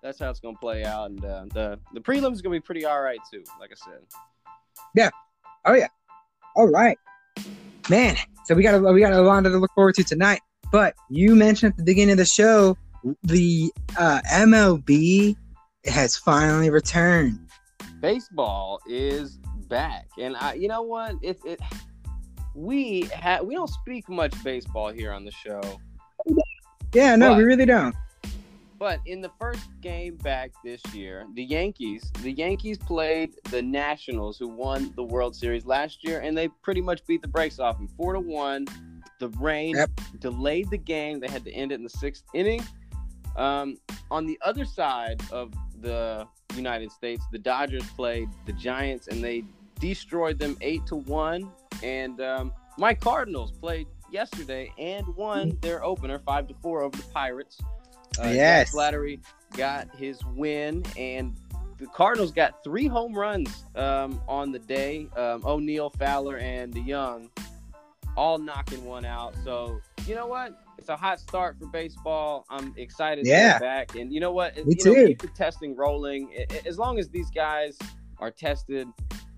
[0.02, 2.86] that's how it's gonna play out, and uh, the the prelims is gonna be pretty
[2.86, 3.44] all right too.
[3.58, 4.00] Like I said.
[4.94, 5.10] Yeah.
[5.66, 5.88] Oh, yeah.
[6.56, 6.96] All right,
[7.90, 8.16] man.
[8.46, 10.40] So we got a, we got a lot to look forward to tonight.
[10.72, 12.78] But you mentioned at the beginning of the show
[13.24, 15.36] the uh, MLB
[15.86, 17.38] has finally returned.
[18.00, 19.38] baseball is
[19.68, 21.16] back, and I, you know what?
[21.22, 21.60] It it
[22.54, 25.60] we ha- we don't speak much baseball here on the show,
[26.92, 27.94] Yeah, no, But- we really don't.
[28.78, 34.38] but in the first game back this year, the Yankees the Yankees played the Nationals,
[34.38, 37.76] who won the World Series last year, and they pretty much beat the brakes off
[37.78, 38.66] them, four to one.
[39.18, 39.90] The rain Yep.
[40.18, 42.62] delayed the game; they had to end it in the sixth inning.
[43.36, 43.76] Um,
[44.10, 49.44] on the other side of the United States, the Dodgers played the Giants and they
[49.78, 51.50] destroyed them eight to one.
[51.82, 57.08] And um, my Cardinals played yesterday and won their opener five to four over the
[57.12, 57.58] Pirates.
[58.18, 58.70] Uh, Jack Yes.
[58.70, 59.20] Flaherty
[59.56, 61.36] got his win, and
[61.78, 65.06] the Cardinals got three home runs um, on the day.
[65.16, 67.28] Um, O'Neill, Fowler, and DeJong
[68.16, 69.34] all knocking one out.
[69.44, 70.60] So you know what?
[70.90, 72.44] A hot start for baseball.
[72.50, 73.44] I'm excited Yeah.
[73.44, 73.94] to get back.
[73.94, 74.56] And you know what?
[74.66, 75.06] Me you know, too.
[75.08, 76.34] keep the testing rolling.
[76.66, 77.78] As long as these guys
[78.18, 78.88] are tested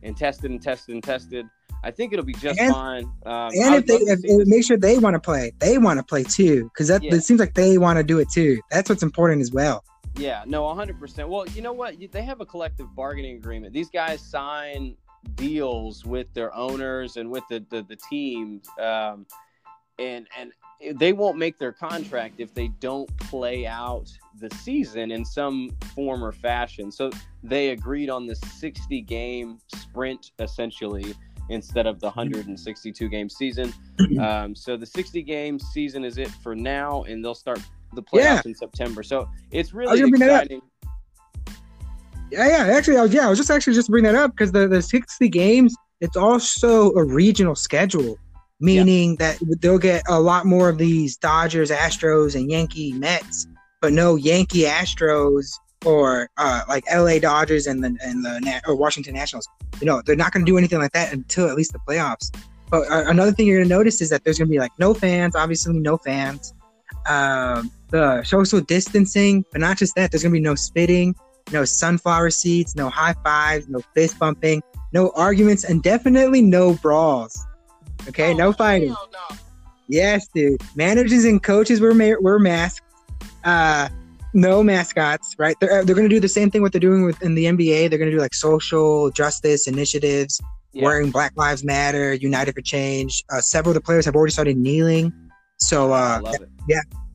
[0.02, 1.46] and tested and tested and tested,
[1.84, 3.04] I think it'll be just And- fine.
[3.26, 6.22] Um, And if they if, make sure they want to play, they want to play
[6.24, 7.14] too, because that Yeah.
[7.14, 8.60] it seems like they want to do it too.
[8.70, 9.84] That's what's important as well.
[10.16, 11.28] Yeah, no, 100%.
[11.28, 11.96] Well, you know what?
[12.12, 13.72] They have a collective bargaining agreement.
[13.74, 14.96] These guys sign
[15.34, 18.66] deals with their owners and with the, the, the teams.
[18.80, 19.26] Um,
[19.98, 20.52] and, and
[20.94, 26.24] they won't make their contract if they don't play out the season in some form
[26.24, 26.90] or fashion.
[26.90, 27.10] So
[27.42, 31.14] they agreed on the 60 game sprint essentially
[31.48, 33.72] instead of the 162 game season.
[34.20, 37.60] Um, so the 60 game season is it for now, and they'll start
[37.94, 38.42] the playoffs Yeah.
[38.46, 39.02] in September.
[39.02, 40.42] So it's really gonna bring that up.
[40.44, 40.62] exciting.
[42.30, 42.74] Yeah, yeah.
[42.76, 44.80] Actually, I was, yeah, I was just actually just bring that up because the the
[44.82, 48.18] sixty games, it's also a regional schedule,
[48.62, 53.46] meaning that they'll get a lot more of these Dodgers, Astros, and Yankee Mets,
[53.80, 55.46] but no Yankee Astros
[55.84, 57.18] or uh, like L.A.
[57.18, 59.48] Dodgers and the and the or Washington Nationals.
[59.80, 62.34] You know, they're not going to do anything like that until at least the playoffs.
[62.70, 64.72] But uh, another thing you're going to notice is that there's going to be like
[64.78, 66.54] no fans, obviously no fans.
[67.08, 70.10] Um, the social distancing, but not just that.
[70.10, 71.14] There's going to be no spitting
[71.50, 77.46] no sunflower seeds, no high fives, no fist bumping, no arguments, and definitely no brawls.
[78.08, 78.88] Okay, Oh, no fighting.
[78.88, 79.36] hell no.
[79.88, 80.60] Yes, dude.
[80.76, 82.84] Managers and coaches were ma- were masked.
[83.44, 83.88] Uh,
[84.34, 85.56] no mascots, right?
[85.60, 87.90] They're uh, they're gonna do the same thing what they're doing with in the NBA.
[87.90, 90.40] They're gonna do like social justice initiatives,
[90.72, 90.84] Yeah.
[90.84, 93.22] wearing Black Lives Matter, United for Change.
[93.30, 95.12] Uh, several of the players have already started kneeling.
[95.58, 96.48] So I uh, love it.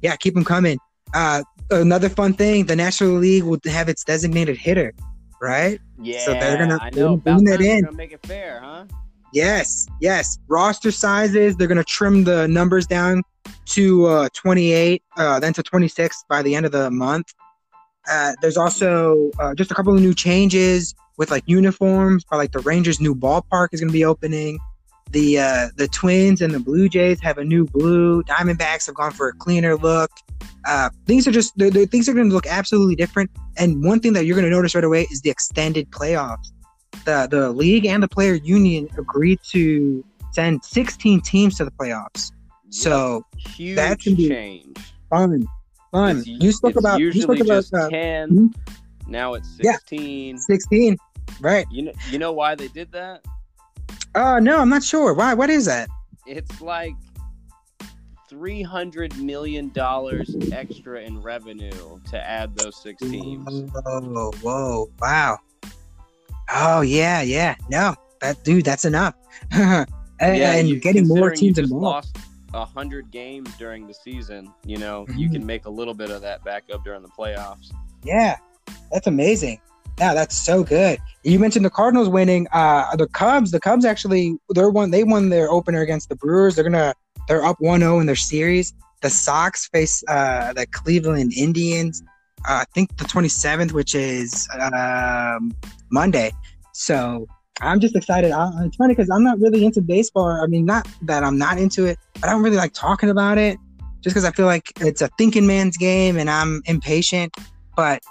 [0.01, 0.77] yeah, keep them coming.
[1.13, 4.93] Uh, another fun thing: the National League will have its designated hitter,
[5.41, 5.79] right?
[5.99, 7.17] Yeah, so they're gonna- I know.
[7.17, 7.85] gonna bring that in.
[7.85, 8.85] gonna make it fair, huh?
[9.33, 10.39] Yes, yes.
[10.47, 13.23] Roster sizes, they're gonna trim the numbers down
[13.65, 17.33] to uh, 28, uh, then to 26 by the end of the month.
[18.09, 22.23] Uh, there's also uh, just a couple of new changes with like uniforms.
[22.23, 24.59] By like the Rangers' new ballpark is gonna be opening.
[25.11, 28.23] The uh, the Twins and the Blue Jays have a new blue.
[28.23, 30.11] Diamondbacks have gone for a cleaner look.
[30.65, 33.31] Uh, things are just the things are going to look absolutely different.
[33.57, 36.51] And one thing that you're going to notice right away is the extended playoffs.
[37.05, 42.31] The the league and the player union agreed to send 16 teams to the playoffs.
[42.69, 44.77] So Huge that can be- change.
[45.09, 45.47] fun,
[45.91, 46.17] fun.
[46.17, 48.29] It's, you spoke about you spoke about uh, 10.
[48.29, 48.55] mhm.
[49.07, 49.73] Now it's Yeah.
[49.73, 50.37] 16.
[50.37, 50.97] 16,
[51.39, 51.65] right?
[51.71, 53.23] You know, you know why they did that?
[54.15, 55.13] Uh no, I'm not sure.
[55.13, 55.33] Why?
[55.33, 55.87] What is that?
[56.25, 56.93] It's like
[58.29, 63.63] three hundred million dollars extra in revenue to add those six teams.
[63.71, 65.37] Whoa, whoa, wow.
[66.53, 67.55] Oh yeah, yeah.
[67.69, 69.15] No, that dude, that's enough.
[69.51, 69.87] and
[70.19, 71.83] and you- getting more teams involved.
[71.83, 72.17] Lost
[72.53, 74.51] a hundred games during the season.
[74.65, 75.17] You know, Mm-hmm.
[75.19, 77.71] you can make a little bit of that back up during the playoffs.
[78.03, 78.37] Yeah,
[78.91, 79.59] that's amazing.
[79.99, 80.99] Yeah, that's so good.
[81.23, 82.47] You mentioned the Cardinals winning.
[82.53, 84.91] Uh, the Cubs, the Cubs actually, they're one.
[84.91, 86.55] They won their opener against the Brewers.
[86.55, 86.93] They're gonna,
[87.27, 88.73] they're up 1-0 in their series.
[89.01, 92.01] The Sox face uh, the Cleveland Indians.
[92.45, 95.55] Uh, I think the 27th, which is um,
[95.91, 96.31] Monday.
[96.73, 97.27] So
[97.61, 98.31] I'm just excited.
[98.31, 100.27] I, it's funny because I'm not really into baseball.
[100.27, 103.37] I mean, not that I'm not into it, but I don't really like talking about
[103.37, 103.57] it
[104.01, 107.33] just because I feel like it's a thinking man's game and I'm impatient.
[107.75, 108.03] But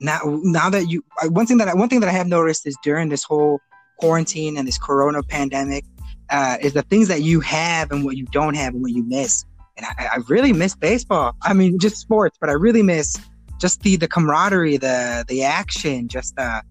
[0.00, 2.76] now, now that you, one thing that I, one thing that I have noticed is
[2.82, 3.60] during this whole
[3.98, 5.84] quarantine and this Corona pandemic,
[6.30, 9.02] uh, is the things that you have and what you don't have and what you
[9.02, 9.44] miss.
[9.76, 11.34] And I, I really miss baseball.
[11.42, 13.16] I mean, just sports, but I really miss
[13.60, 16.62] just the the camaraderie, the the action, just uh,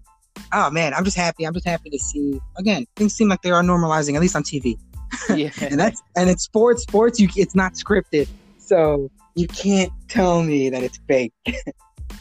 [0.52, 1.44] oh man, I'm just happy.
[1.46, 2.86] I'm just happy to see again.
[2.96, 4.76] Things seem like they are normalizing, at least on TV.
[5.34, 5.50] Yeah.
[5.60, 6.82] and that's and it's sports.
[6.82, 8.28] Sports, you it's not scripted,
[8.58, 11.32] so you can't tell me that it's fake.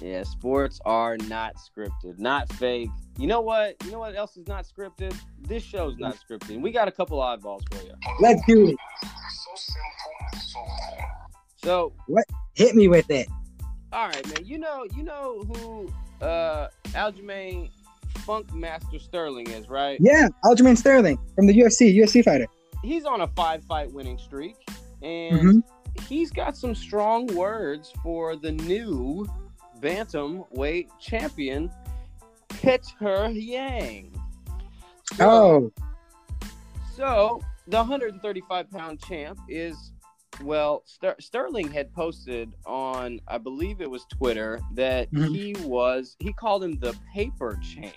[0.02, 2.90] Yeah, sports are not scripted, not fake.
[3.18, 3.76] You know what?
[3.84, 5.14] You know what else is not scripted?
[5.42, 6.52] This show's not scripted.
[6.52, 7.94] And we got a couple oddballs for you.
[8.22, 8.78] Let's do it.
[9.02, 11.06] So simple, so cool.
[11.58, 12.24] So, What?
[12.54, 13.28] Hit me with it.
[13.92, 14.46] All right, man.
[14.46, 15.92] You know, you know who
[16.26, 17.70] uh Aljamain
[18.26, 19.98] Funk Master Sterling is, right?
[20.02, 22.48] Yeah, Aljamain Sterling from the UFC, UFC fighter.
[22.84, 24.56] He's on a five fight winning streak,
[25.02, 25.64] and Mhm.
[26.08, 29.26] he's got some strong words for the new
[29.80, 31.72] bantamweight champion,
[32.50, 34.12] Petr Yan.
[35.16, 35.72] So- Oh,
[36.96, 39.94] So the 135 pound champ is,
[40.44, 45.36] well, Ster- Sterling had posted on, I believe it was Twitter, that Mhm.
[45.36, 47.96] he was, he called him the paper champ,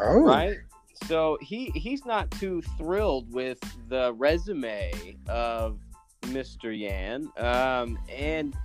[0.00, 0.58] oh, right?
[1.06, 3.58] So he he's not too thrilled with
[3.88, 5.78] the resume of
[6.22, 6.76] Mr.
[6.76, 8.56] Yan, um, and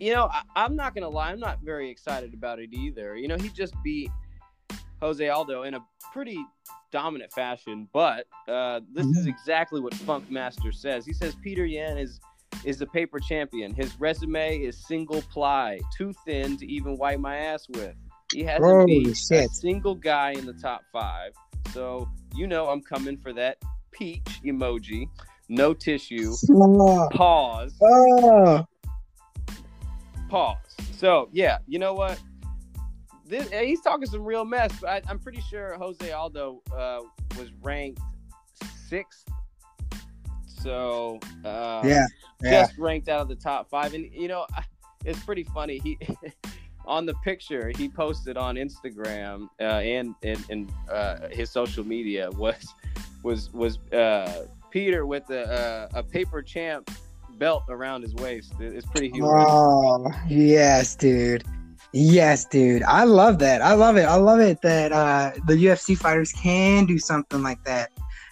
[0.00, 3.16] you know I, I'm not gonna lie, I'm not very excited about it either.
[3.16, 4.10] You know, he just beat
[5.00, 5.80] Jose Aldo in a
[6.12, 6.38] pretty
[6.90, 11.04] dominant fashion, but uh, this is exactly what Funk Master says.
[11.04, 12.20] He says Peter Yan is
[12.64, 13.74] is the paper champion.
[13.74, 17.94] His resume is single ply, too thin to even wipe my ass with.
[18.32, 21.32] He hasn't Holy beat a single guy in the top five.
[21.72, 23.58] So you know I'm coming for that
[23.92, 25.08] peach emoji.
[25.48, 26.34] No tissue.
[26.50, 27.74] Oh, Pause.
[27.82, 28.66] oh.
[30.28, 30.56] Pause.
[30.92, 32.20] So yeah, you know what?
[33.28, 34.72] This, he's talking some real mess.
[34.80, 37.00] But I, I'm pretty sure Jose Aldo uh,
[37.38, 38.00] was ranked
[38.88, 39.28] sixth.
[40.46, 42.06] So uh, yeah,
[42.42, 42.62] yeah.
[42.62, 43.94] just ranked out of the top five.
[43.94, 44.46] And you know,
[45.04, 45.78] it's pretty funny.
[45.78, 45.98] He
[46.86, 52.30] on the picture he posted on Instagram uh, and and, and uh, his social media
[52.32, 52.66] was
[53.22, 56.90] was was uh, Peter with a, uh, a paper champ
[57.38, 58.54] belt around his waist.
[58.58, 59.46] It's pretty humorous.
[59.48, 61.44] Oh, yes, dude.
[61.92, 62.82] Yes, dude.
[62.82, 63.62] I love that.
[63.62, 64.02] I love it.
[64.04, 67.90] I love it that uh, the UFC fighters can do something like that,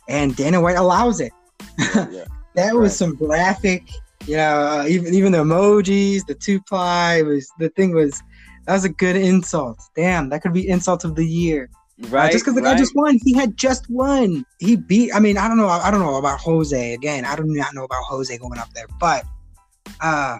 [0.09, 1.33] and Dana White allows it.
[1.95, 2.25] Yeah.
[2.55, 2.75] That Right.
[2.75, 3.83] was some graphic,
[4.27, 8.23] you know, uh, even even the emojis, the two ply was the thing was
[8.67, 9.79] that was a good insult.
[9.95, 11.69] Damn, that could be insult of the year.
[12.05, 12.33] Uh, Right.
[12.33, 14.45] just because the guy just won, he had just won.
[14.59, 15.15] He beat.
[15.15, 15.69] I mean, I don't know.
[15.69, 16.95] I don't know about Jose.
[16.95, 19.25] Again, I do not know about Jose going up there, but
[20.01, 20.39] uh,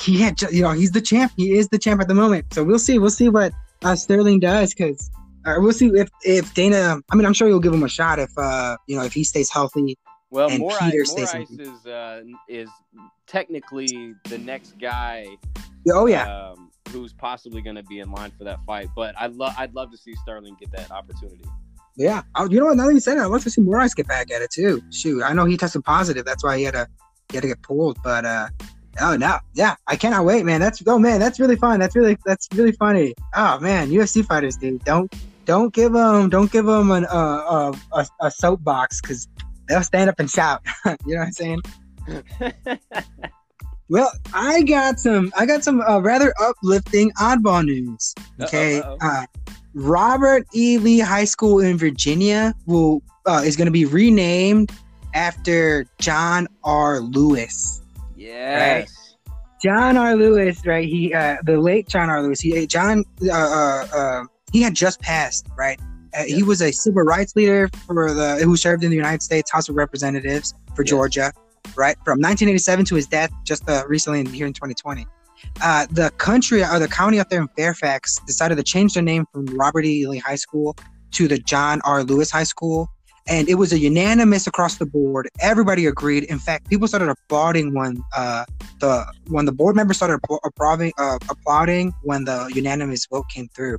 [0.00, 0.30] he.
[0.32, 1.32] Just, you know, he's the champ.
[1.36, 2.52] He is the champ at the moment.
[2.52, 2.98] So we'll see.
[2.98, 5.10] We'll see what uh, Sterling does because.
[5.46, 7.00] Uh, we'll see if if Dana.
[7.10, 9.24] I mean, I'm sure he'll give him a shot if uh you know if he
[9.24, 9.96] stays healthy.
[10.28, 12.68] Well, and more Peter ice, more stays ice is uh, is
[13.26, 15.26] technically the next guy.
[15.90, 18.88] Oh yeah, Um, who's possibly going to be in line for that fight?
[18.94, 21.44] But I'd love I'd love to see Sterling get that opportunity.
[21.96, 22.22] yeah.
[22.34, 22.76] Oh, you know what?
[22.76, 24.82] Now that you said it, I'd love to see Moraes get back at it too.
[24.92, 26.26] Shoot, I know he tested positive.
[26.26, 26.86] That's why he had to
[27.30, 27.96] he had to get pulled.
[28.04, 28.48] But uh,
[29.00, 30.60] oh no, yeah, I cannot wait, man.
[30.60, 31.80] That's oh man, that's really fun.
[31.80, 33.14] That's really that's really funny.
[33.34, 35.12] Oh man, UFC fighters, dude, don't
[35.44, 39.28] don't give them don't give them an, uh, a a soapbox because
[39.68, 40.62] they'll stand up and shout.
[41.06, 41.62] you know what I'm saying?
[43.90, 45.32] Well, I got some.
[45.36, 48.14] I got some uh, rather uplifting oddball news.
[48.40, 49.26] Okay, Uh-oh, uh,
[49.74, 50.78] Robert E.
[50.78, 54.70] Lee High School in Virginia will uh, is going to be renamed
[55.12, 57.00] after John R.
[57.00, 57.79] Lewis.
[58.20, 59.16] Yes.
[59.62, 60.16] John R.
[60.16, 60.88] Lewis, right?
[60.88, 62.22] He, uh, the late John R.
[62.22, 62.40] Lewis.
[62.40, 65.78] He, John, uh, uh, uh, he had just passed, right?
[66.18, 69.50] Uh, He was a civil rights leader for the who served in the United States
[69.50, 70.90] House of Representatives for Yes.
[70.90, 71.32] Georgia,
[71.76, 71.96] right?
[72.04, 75.06] From 1987 to his death just uh, recently in, here in 2020.
[75.62, 79.24] Uh, the country or the county out there in Fairfax decided to change their name
[79.32, 80.06] from Robert E.
[80.06, 80.76] Lee High School
[81.12, 82.02] to the John R.
[82.02, 82.88] Lewis High School.
[83.30, 85.28] And it was a unanimous across the board.
[85.40, 86.24] Everybody agreed.
[86.24, 88.44] In fact, people started applauding when uh,
[88.80, 93.78] the when the board members started applauding, uh, applauding when the unanimous vote came through.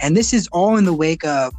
[0.00, 1.52] And this is all in the wake of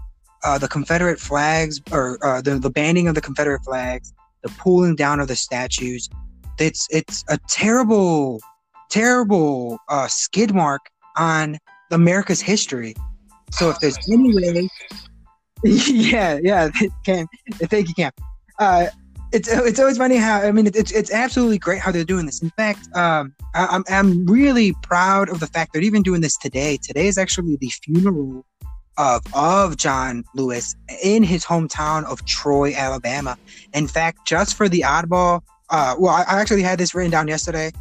[0.44, 4.96] uh, the Confederate flags or uh, the the banning of the Confederate flags, the pulling
[4.96, 6.10] down of the statues.
[6.60, 8.39] It's it's a terrible,
[8.89, 10.82] terrible uh, skid mark
[11.18, 11.58] on
[11.91, 12.96] America's history.
[13.52, 14.70] So if there's any way,
[15.88, 16.70] yeah, yeah,
[17.05, 18.11] Cam, thank you, Cam.
[18.59, 18.88] Uh,
[19.32, 22.41] it's it's always funny how I mean it's it's absolutely great how they're doing this.
[22.41, 26.38] In fact, um, I, I'm I'm really proud of the fact they're even doing this
[26.38, 26.78] today.
[26.78, 28.45] Today is actually the funeral
[28.97, 33.38] of of John Lewis in his hometown of Troy, Alabama.
[33.74, 37.28] In fact, just for the oddball, uh, well, I, I actually had this written down
[37.28, 37.72] yesterday.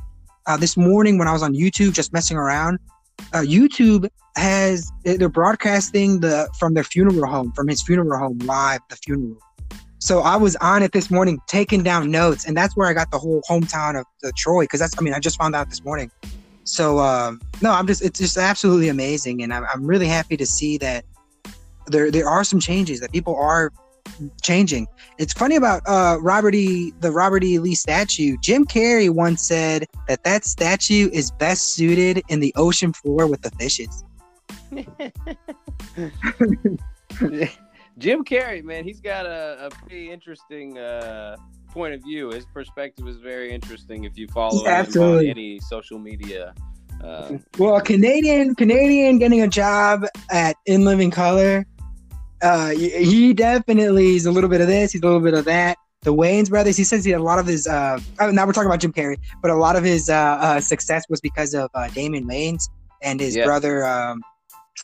[0.46, 2.78] uh, this morning when I was on YouTube just messing around,
[3.32, 8.80] uh, YouTube has they're broadcasting the from their funeral home, from his funeral home live,
[8.88, 9.38] the funeral.
[9.98, 13.10] So I was on it this morning taking down notes, and that's where I got
[13.10, 14.06] the whole hometown of
[14.36, 16.10] Troy because that's I mean I just found out this morning.
[16.64, 20.46] So um, no, I'm just it's just absolutely amazing, and I'm, I'm really happy to
[20.46, 21.04] see that
[21.86, 23.72] there there are some changes that people are
[24.42, 24.86] changing.
[25.18, 26.92] It's funny about uh, Robert E.
[27.00, 27.58] the Robert E.
[27.58, 28.36] Lee statue.
[28.40, 33.42] Jim Carrey once said that that statue is best suited in the ocean floor with
[33.42, 34.04] the fishes.
[37.98, 41.36] Jim Carrey, man, he's got a, a pretty interesting uh,
[41.68, 42.30] point of view.
[42.30, 45.26] His perspective is very interesting if you follow him Absolutely.
[45.26, 46.54] on any social media.
[47.02, 51.66] Uh, Well, a Canadian Canadian getting a job at In Living Color,
[52.42, 54.92] uh, he- definitely is a little bit of this.
[54.92, 55.78] He's a little bit of that.
[56.02, 56.76] The Wayans brothers.
[56.76, 57.66] He says he had a lot of his.
[57.66, 60.60] Uh, oh, now we're talking about Jim Carrey, but a lot of his uh, uh,
[60.60, 62.68] success was because of uh, Damon Wayans
[63.02, 63.46] and his Yes.
[63.46, 63.84] brother.
[63.86, 64.20] Um,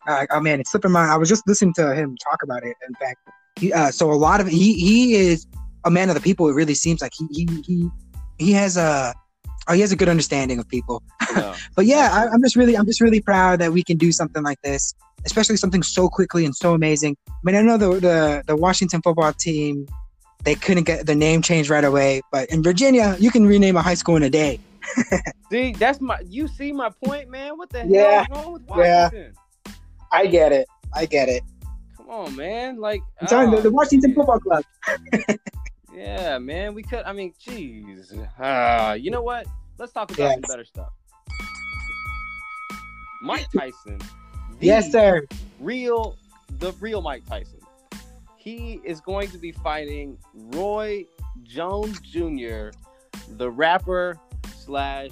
[0.07, 1.07] uh, oh man, it's slipping my.
[1.09, 2.77] I was just listening to him talk about it.
[2.87, 3.19] In fact,
[3.59, 5.45] he, uh, so a lot of he he is
[5.85, 6.49] a man of the people.
[6.49, 7.89] It really seems like he he he
[8.39, 9.13] he has a.
[9.69, 11.03] Oh, he has a good understanding of people.
[11.35, 11.55] no.
[11.77, 14.43] But yeah, I, I'm just really, I'm just really proud that we can do something
[14.43, 14.95] like this,
[15.27, 17.17] especially something so quickly and so amazing.
[17.29, 19.87] I mean, I know the the, the Washington football team,
[20.45, 23.83] they couldn't get the name changed right away, but in Virginia, you can rename a
[23.83, 24.59] high school in a day.
[25.51, 26.19] See, that's my.
[26.27, 27.59] You see my point, man.
[27.59, 28.25] What the Yeah.
[28.33, 29.11] hell is wrong with Yeah.
[30.13, 30.67] I get it.
[30.95, 31.43] I get it.
[31.97, 32.81] Come on, man.
[32.81, 34.17] Like, I'm oh, the, the oh, Washington man.
[34.17, 34.65] Football Club.
[35.99, 36.75] Yeah, man.
[36.75, 37.03] We could.
[37.05, 38.29] I mean, jeez.
[38.39, 39.47] Ah, you know what?
[39.79, 40.93] Let's talk about some better stuff.
[43.21, 44.01] Mike Tyson.
[44.61, 45.27] Yes, sir.
[45.59, 46.17] Real,
[46.59, 47.59] the real Mike Tyson.
[48.37, 51.05] He is going to be fighting Roy
[51.43, 52.71] Jones Jr.,
[53.31, 54.21] the rapper
[54.57, 55.11] slash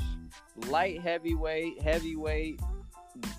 [0.69, 2.61] light heavyweight, heavyweight,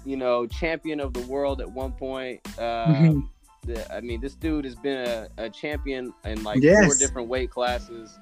[0.05, 2.41] you know, champion of the world at one point.
[2.57, 3.13] Uh.
[3.67, 7.51] The- I mean, this dude has been a, a champion in like four different weight
[7.51, 8.17] classes,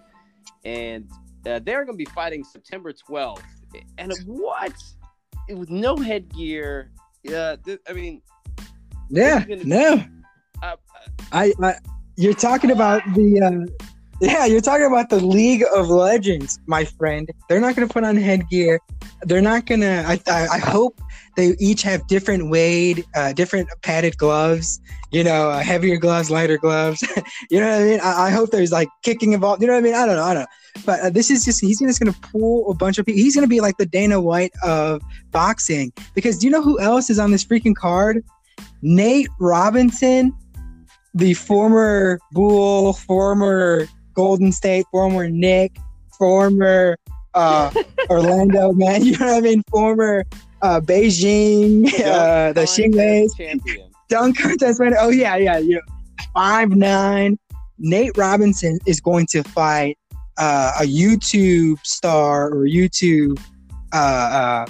[0.66, 1.10] and
[1.46, 3.42] uh, they're going to be fighting September 12th.
[3.98, 4.74] And what?
[5.48, 6.92] It was no headgear.
[7.24, 8.22] Yeah, th- I mean,
[9.10, 9.46] Yeah.
[9.48, 10.04] Is No.
[10.64, 10.76] uh,
[11.32, 11.76] I, I
[12.18, 13.86] you're talking about the uh,
[14.22, 17.30] yeah you're talking about the league of legends my friend.
[17.50, 18.80] They're not going to put on headgear.
[19.24, 21.02] They're not going to I, I hope
[21.36, 24.80] they each have different weight uh, different padded gloves
[25.12, 27.04] you know uh, heavier gloves lighter gloves.
[27.52, 28.00] You know what i mean?
[28.02, 29.96] I, I hope there's like kicking involved you know what i mean?
[29.96, 30.84] I don't know i don't know.
[30.86, 33.36] But uh, this is just he's just going to pull a bunch of people he's
[33.36, 35.02] going to be like the dana white of
[35.32, 35.92] boxing.
[36.14, 38.24] Because do you know who else is on this freaking card?
[38.82, 40.34] Nate robinson
[41.16, 45.78] the former Bull, former Golden State, former Knick,
[46.18, 46.98] former
[47.34, 47.72] uh,
[48.10, 49.04] Orlando, man.
[49.04, 49.64] You know what I mean?
[49.70, 50.24] Former
[50.62, 53.92] uh, Beijing, uh, the contest Xingleis, champion.
[54.10, 54.98] dunk contest winner.
[55.00, 55.82] Oh yeah, yeah, you know,
[56.34, 57.38] five nine.
[57.78, 59.98] Nate Robinson is going to fight
[60.38, 63.38] uh, a YouTube star or YouTube
[63.94, 64.66] uh, uh,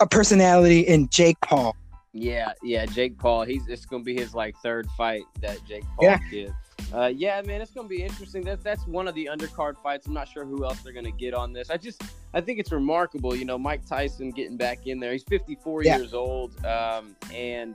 [0.00, 1.74] a personality in Jake Paul.
[2.12, 3.42] Yeah, yeah, Jake Paul.
[3.44, 6.18] He's it's gonna be his like third fight that Jake Paul Yeah.
[6.30, 6.52] did.
[6.92, 8.42] Uh, yeah, man, it's gonna be interesting.
[8.44, 10.06] That's that's one of the undercard fights.
[10.06, 11.70] I'm not sure who else they're gonna get on this.
[11.70, 12.02] I just
[12.34, 13.34] I think it's remarkable.
[13.34, 15.12] You know, Mike Tyson getting back in there.
[15.12, 15.96] He's 54 Yeah.
[15.98, 17.74] years old, um, and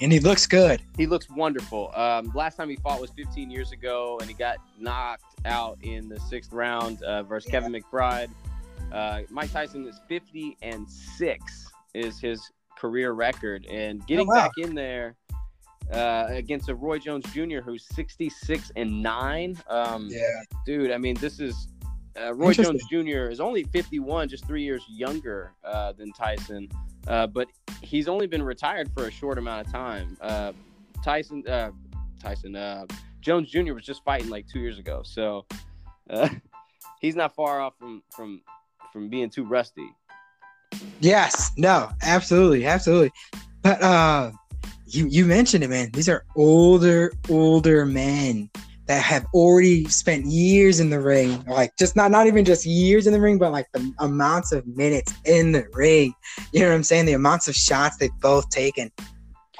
[0.00, 0.82] And he looks good.
[0.96, 1.90] he looks wonderful.
[1.94, 6.08] Um, last time he fought was 15 years ago, and he got knocked out in
[6.08, 7.60] the sixth round uh, versus Yeah.
[7.60, 8.30] Kevin McBride.
[8.92, 14.42] Uh, Mike Tyson is 50 and six is his career record, and getting Oh, wow.
[14.46, 15.16] back in there
[15.92, 17.60] uh, against a Roy Jones Jr.
[17.60, 19.56] who's 66 and nine.
[19.68, 20.20] Um, Yeah.
[20.66, 21.68] dude, I mean, this is
[22.20, 23.28] uh, Roy Jones Jr.
[23.30, 26.68] is only 51, just three years younger uh, than Tyson,
[27.06, 27.48] uh, but
[27.82, 30.16] he's only been retired for a short amount of time.
[30.20, 30.52] Uh,
[31.04, 31.70] Tyson, uh,
[32.20, 32.84] Tyson, uh,
[33.20, 33.74] Jones Jr.
[33.74, 35.46] was just fighting like two years ago, so
[36.10, 36.28] uh,
[37.00, 38.42] he's not far off from from
[38.92, 39.88] from being too rusty.
[41.00, 43.12] Yes, no, absolutely, absolutely.
[43.62, 44.32] But uh
[44.90, 45.90] you you mentioned it, man.
[45.92, 48.50] These are older, older men
[48.86, 51.44] that have already spent years in the ring.
[51.46, 54.66] Like just not not even just years in the ring, but like the amounts of
[54.66, 56.12] minutes in the ring.
[56.52, 57.06] You know what I'm saying?
[57.06, 58.90] The amounts of shots they've both taken.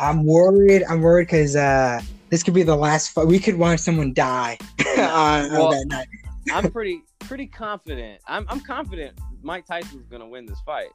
[0.00, 0.82] I'm worried.
[0.88, 2.00] I'm worried because uh
[2.30, 3.26] this could be the last fight.
[3.26, 4.58] We could watch someone die
[4.98, 6.08] on, on that night.
[6.52, 8.20] I'm pretty pretty confident.
[8.26, 10.90] I'm I'm confident Mike Tyson's gonna win this fight.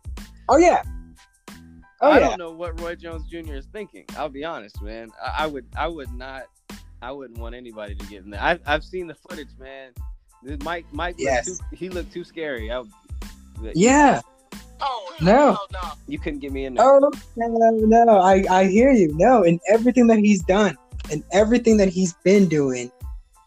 [0.50, 0.84] Oh yeah.
[2.02, 2.28] Oh I yeah.
[2.30, 3.54] don't know what Roy Jones Jr.
[3.56, 4.06] is thinking.
[4.18, 5.12] I'll be honest, man.
[5.24, 6.44] I, I would, I would not,
[7.02, 8.42] I wouldn't want anybody to get in there.
[8.44, 9.92] I've, I've seen the footage, man.
[10.44, 11.46] This Mike, Mike, looked Yes.
[11.60, 12.72] too, he looked too scary.
[12.72, 12.84] I,
[13.74, 14.22] Yeah.
[14.82, 15.58] Oh, No.
[15.72, 15.80] no.
[16.08, 16.86] you couldn't get me in there.
[16.86, 17.00] Oh
[17.38, 19.14] no, no, I I hear you.
[19.16, 20.78] No, and everything that he's done,
[21.10, 22.92] and everything that he's been doing,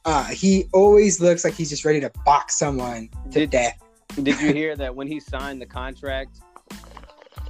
[0.06, 3.78] uh, he always looks like he's just ready to box someone to Did- death.
[4.22, 6.38] Did you hear that when he signed the contract,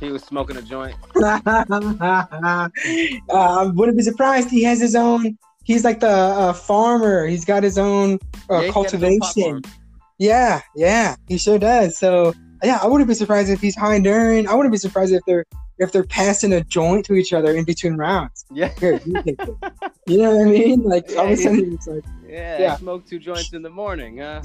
[0.01, 0.97] he was smoking a joint?
[1.23, 2.69] uh,
[3.31, 4.51] I wouldn't be surprised.
[4.51, 5.39] He has his own.
[5.65, 7.27] He's like the uh, farmer.
[7.27, 8.19] He's got his own
[8.51, 9.63] uh, Yeah, he's got his own pot cultivation.
[10.19, 11.97] Yeah, yeah, he sure does.
[11.99, 14.49] So yeah, I wouldn't be surprised if he's high during.
[14.49, 15.45] I wouldn't be surprised if they're
[15.79, 18.45] if they're passing a joint to each other in between rounds.
[18.53, 19.23] Yeah, Here, you.
[20.07, 20.83] You know what I mean?
[20.83, 22.59] Like all of a Yeah, sudden it's like, yeah.
[22.59, 22.77] Yeah.
[22.77, 24.43] Smoke two joints in the morning, huh?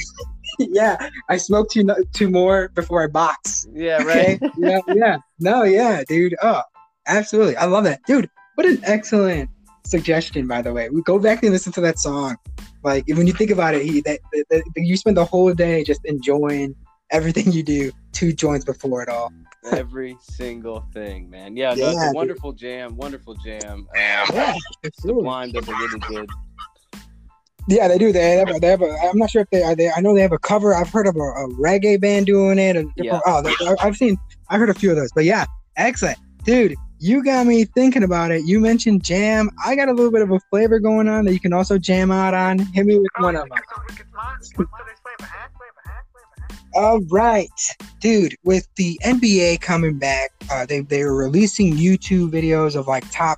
[0.59, 3.67] yeah, I smoked two two more before I box.
[3.73, 4.39] Yeah, right.
[4.57, 5.17] yeah, yeah.
[5.39, 6.35] No, yeah, dude.
[6.41, 6.61] Oh,
[7.07, 7.55] absolutely.
[7.57, 8.01] I love that.
[8.05, 9.49] Dude, what an excellent
[9.85, 10.89] suggestion, by the way.
[10.89, 12.37] We go back and listen to that song.
[12.83, 15.83] Like when you think about it, he that, that, that you spend the whole day
[15.83, 16.75] just enjoying
[17.11, 19.31] everything you do, two joints before it all.
[19.71, 21.55] Every single thing, man.
[21.55, 22.15] Yeah, no, it's Yeah, a dude.
[22.15, 22.97] wonderful jam.
[22.97, 23.87] Wonderful jam.
[23.95, 24.35] Yeah, um,
[24.83, 24.91] absolutely.
[24.99, 26.29] Sublime does a really good.
[27.67, 28.11] Yeah, they do.
[28.11, 28.49] They have.
[28.49, 28.81] A, they have.
[28.81, 29.75] A, I'm not sure if they are.
[29.75, 29.89] They.
[29.89, 30.73] I know they have a cover.
[30.75, 32.75] I've heard of a, a reggae band doing it.
[32.75, 33.19] And Yeah.
[33.25, 34.17] Oh, they, I- I've seen.
[34.49, 35.11] I've heard a few of those.
[35.13, 35.45] But yeah,
[35.77, 36.75] excellent, dude.
[36.99, 38.45] You got me thinking about it.
[38.45, 39.49] You mentioned jam.
[39.65, 42.11] I got a little bit of a flavor going on that you can also jam
[42.11, 42.59] out on.
[42.59, 43.57] Hit me with one of them.
[46.75, 47.49] All right,
[47.99, 48.35] dude.
[48.43, 53.37] With the NBA coming back, uh, they they were releasing YouTube videos of like top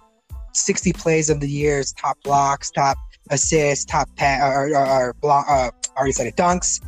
[0.54, 2.98] 60 plays of the years, top blocks, top
[3.30, 5.46] assists, top pa- or, or, or block.
[5.50, 6.82] Uh, already said it, dunks.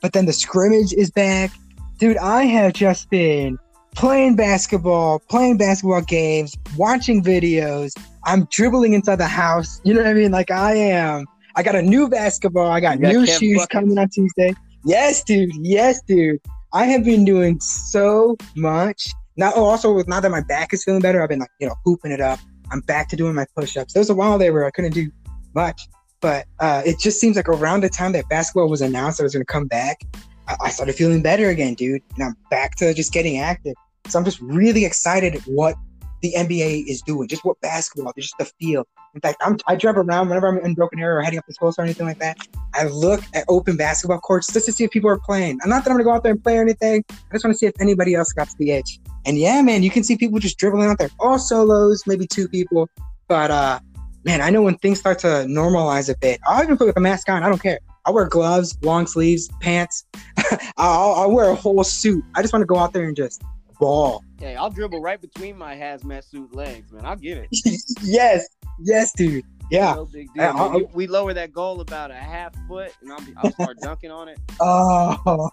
[0.00, 1.52] But then the scrimmage is back,
[1.98, 2.16] dude.
[2.16, 3.58] I have just been
[3.94, 7.92] playing basketball, playing basketball games, watching videos.
[8.24, 9.80] I'm dribbling inside the house.
[9.84, 10.32] You know what I mean?
[10.32, 11.26] Like I am.
[11.54, 12.70] I got a new basketball.
[12.70, 14.54] I got, new shoes coming on Tuesday.
[14.84, 15.50] Yes, dude.
[15.60, 16.40] Yes, dude.
[16.72, 19.08] I have been doing so much.
[19.36, 21.68] Now, oh, also with now that my back is feeling better, I've been like, you
[21.68, 22.40] know, hooping it up.
[22.70, 23.92] I'm back to doing my push-ups.
[23.92, 25.10] There was a while there where I couldn't do
[25.54, 25.88] much,
[26.20, 29.32] but uh, it just seems like around the time that basketball was announced it was
[29.34, 30.00] going to come back,
[30.48, 33.74] I-, I started feeling better again, dude, and I'm back to just getting active.
[34.08, 35.76] So I'm just really excited at what
[36.22, 38.86] the NBA is doing, just what basketball, just the field.
[39.14, 41.52] In fact, I'm, I drive around whenever I'm in Broken Arrow or heading up to
[41.52, 42.38] school or anything like that.
[42.74, 45.58] I look at open basketball courts just to see if people are playing.
[45.62, 47.04] I'm not that I'm gonna go out there and play or anything.
[47.10, 49.00] I just want to see if anybody else got to the edge.
[49.26, 52.48] And yeah, man, you can see people just dribbling out there, all solos, maybe two
[52.48, 52.88] people.
[53.28, 53.80] But uh,
[54.24, 57.28] man, I know when things start to normalize a bit, I'll even put a mask
[57.28, 57.42] on.
[57.42, 57.80] I don't care.
[58.04, 60.04] I wear gloves, long sleeves, pants.
[60.76, 62.24] I'll, I'll wear a whole suit.
[62.34, 63.42] I just want to go out there and just
[63.78, 64.24] ball.
[64.38, 67.04] Hey, I'll dribble right between my hazmat suit legs, man.
[67.04, 67.48] I'll get it.
[68.02, 68.48] yes,
[68.80, 69.44] yes, dude.
[69.70, 69.94] Yeah.
[69.94, 70.90] No big deal.
[70.92, 74.28] We lower that goal about a half foot, and I'll, be, I'll start dunking on
[74.28, 74.38] it.
[74.60, 75.50] Oh,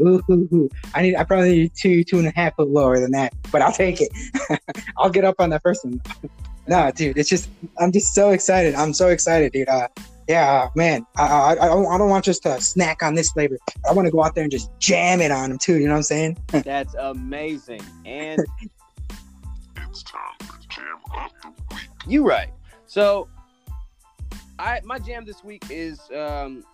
[0.00, 0.70] ooh, ooh, ooh.
[0.94, 1.16] I need.
[1.16, 4.00] I probably need two, two and a half foot lower than that, but I'll take
[4.00, 4.10] it.
[4.98, 6.00] I'll get up on that first one.
[6.66, 7.48] no, dude, it's just.
[7.78, 8.74] I'm just so excited.
[8.74, 9.68] I'm so excited, dude.
[9.68, 9.88] Uh,
[10.28, 11.06] yeah, man.
[11.16, 11.86] I, I, I don't.
[11.86, 13.58] I don't want just to snack on this flavor.
[13.88, 15.78] I want to go out there and just jam it on them too.
[15.78, 16.38] You know what I'm saying?
[16.48, 17.82] That's amazing.
[18.04, 18.44] And
[19.88, 21.88] It's time to jam up the week.
[22.06, 22.48] you right.
[22.86, 23.28] So,
[24.58, 26.64] I my jam this week is um,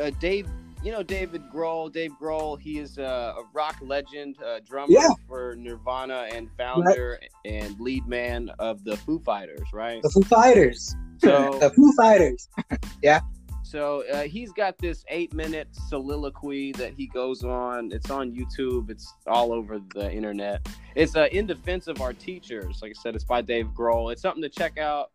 [0.00, 0.48] uh, Dave.
[0.82, 1.92] You know David Grohl.
[1.92, 2.60] Dave Grohl.
[2.60, 5.10] He is uh, a rock legend, uh, drummer Yeah.
[5.28, 9.68] for Nirvana, and founder and lead man of the Foo Fighters.
[9.72, 10.02] Right.
[10.02, 10.94] The Foo Fighters.
[11.18, 12.48] So the Foo Fighters.
[13.02, 13.20] Yeah.
[13.64, 17.90] So uh, he's got this eight-minute soliloquy that he goes on.
[17.90, 18.90] It's on YouTube.
[18.90, 20.68] It's all over the internet.
[20.94, 22.80] It's uh, in defense of our teachers.
[22.82, 24.12] Like I said, it's by Dave Grohl.
[24.12, 25.10] It's something to check out.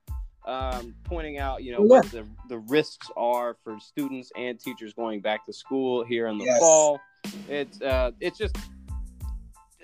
[0.48, 1.88] Um, pointing out, you know, Yeah.
[2.00, 6.38] what the the risks are for students and teachers going back to school here in
[6.38, 6.60] the Yes.
[6.60, 7.02] fall.
[7.50, 8.56] It's uh, it's just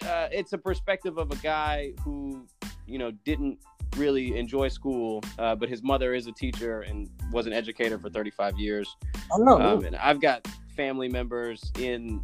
[0.04, 2.48] uh, it's a perspective of a guy who
[2.88, 3.60] you know didn't
[3.98, 8.10] really enjoy school, uh, but his mother is a teacher and was an educator for
[8.10, 8.96] 35 years.
[9.34, 9.62] I know.
[9.62, 12.20] Um, and I've got family members in,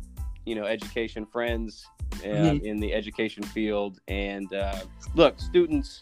[0.46, 1.86] you know, education, friends
[2.24, 2.62] uh, Mhm.
[2.64, 4.00] in the education field.
[4.08, 4.80] And uh,
[5.14, 6.02] look, students,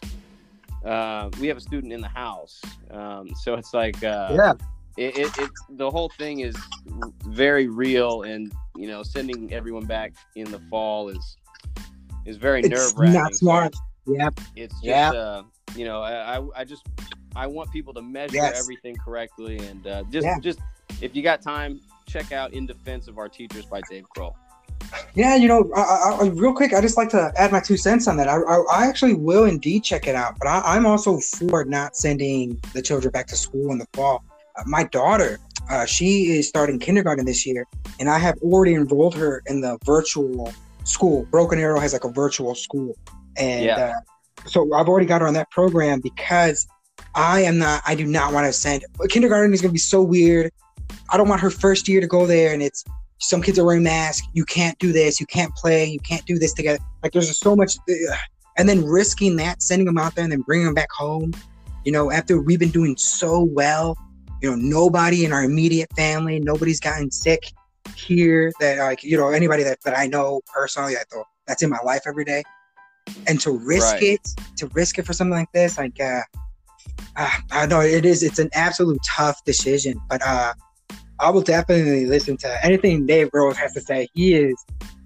[0.84, 2.60] uh, we have a student in the house.
[2.90, 4.52] Um, so it's like, uh, yeah.
[4.96, 6.56] it, it, it, the whole thing is
[7.26, 8.22] very real.
[8.22, 11.36] And, you know, sending everyone back in the fall is,
[12.26, 13.14] is very nerve wracking.
[13.14, 13.74] not smart.
[14.06, 14.30] Yeah.
[14.56, 15.10] It's just, Yeah.
[15.10, 15.42] uh,
[15.76, 16.86] you know, I, I- I just,
[17.36, 18.58] I want people to measure Yes.
[18.58, 20.38] everything correctly, and uh, just, Yeah.
[20.40, 20.58] just
[21.02, 24.32] if you got time, check out "In Defense of Our Teachers" by Dave Grohl.
[25.18, 28.06] Yeah, you know, I, I, real quick, I just like to add my two cents
[28.06, 28.28] on that.
[28.28, 31.96] I, I, I actually will indeed check it out, but I, I'm also for not
[31.96, 34.22] sending the children back to school in the fall.
[34.54, 35.40] Uh, my daughter,
[35.70, 37.66] uh, she is starting kindergarten this year,
[37.98, 40.54] and I have already enrolled her in the virtual
[40.84, 41.26] school.
[41.32, 42.96] Broken Arrow has like a virtual school,
[43.36, 43.76] and Yeah.
[43.76, 46.64] uh, so I've already got her on that program because
[47.16, 47.82] I am not.
[47.84, 50.52] I do not want to send kindergarten is going to be so weird.
[51.10, 52.84] I don't want her first year to go there and it's
[53.18, 54.26] some kids are wearing masks.
[54.32, 55.20] You can't do this.
[55.20, 55.84] You can't play.
[55.86, 56.78] You can't do this together.
[57.02, 58.18] Like there's just so much, ugh.
[58.56, 61.32] and then risking that, sending them out there and then bringing them back home.
[61.84, 63.96] You know, after we've been doing so well,
[64.42, 67.52] you know, nobody in our immediate family, nobody's gotten sick
[67.96, 68.52] here.
[68.60, 71.80] That like you know anybody that, that I know personally, I thought that's in my
[71.84, 72.42] life every day,
[73.26, 74.02] and to risk Right.
[74.02, 76.20] it, to risk it for something like this, like uh,
[77.16, 78.22] uh, I know it is.
[78.22, 80.52] It's an absolute tough decision, but uh,
[81.20, 84.08] I will definitely listen to anything Dave Grohl has to say.
[84.14, 84.54] He is.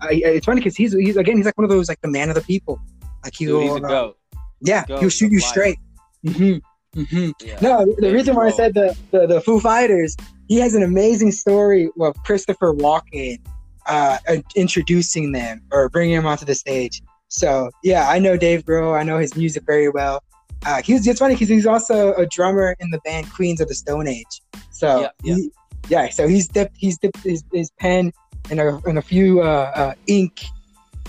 [0.00, 2.28] Uh, it's funny because he's he's again he's like one of those like the man
[2.28, 2.80] of the people.
[3.24, 4.18] Like he Dude, will, he's a uh, goat.
[4.60, 5.48] yeah, goat he'll shoot you life.
[5.48, 5.78] straight.
[6.26, 6.54] hmm
[6.94, 7.58] hmm Yeah.
[7.60, 10.16] No, the Dave reason why I said the, the the Foo Fighters,
[10.48, 13.38] he has an amazing story of Christopher Walken
[13.86, 14.18] uh,
[14.54, 17.00] introducing them or bringing him onto the stage.
[17.28, 18.98] So yeah, I know Dave Grohl.
[18.98, 20.22] I know his music very well.
[20.66, 23.74] Uh, he's it's funny because he's also a drummer in the band Queens of the
[23.74, 24.42] Stone Age.
[24.70, 25.34] So Yeah, yeah.
[25.36, 25.50] he-
[25.89, 28.12] yeah, so he's dipped he's dipped his, his pen
[28.51, 30.45] in a in a few uh, uh, ink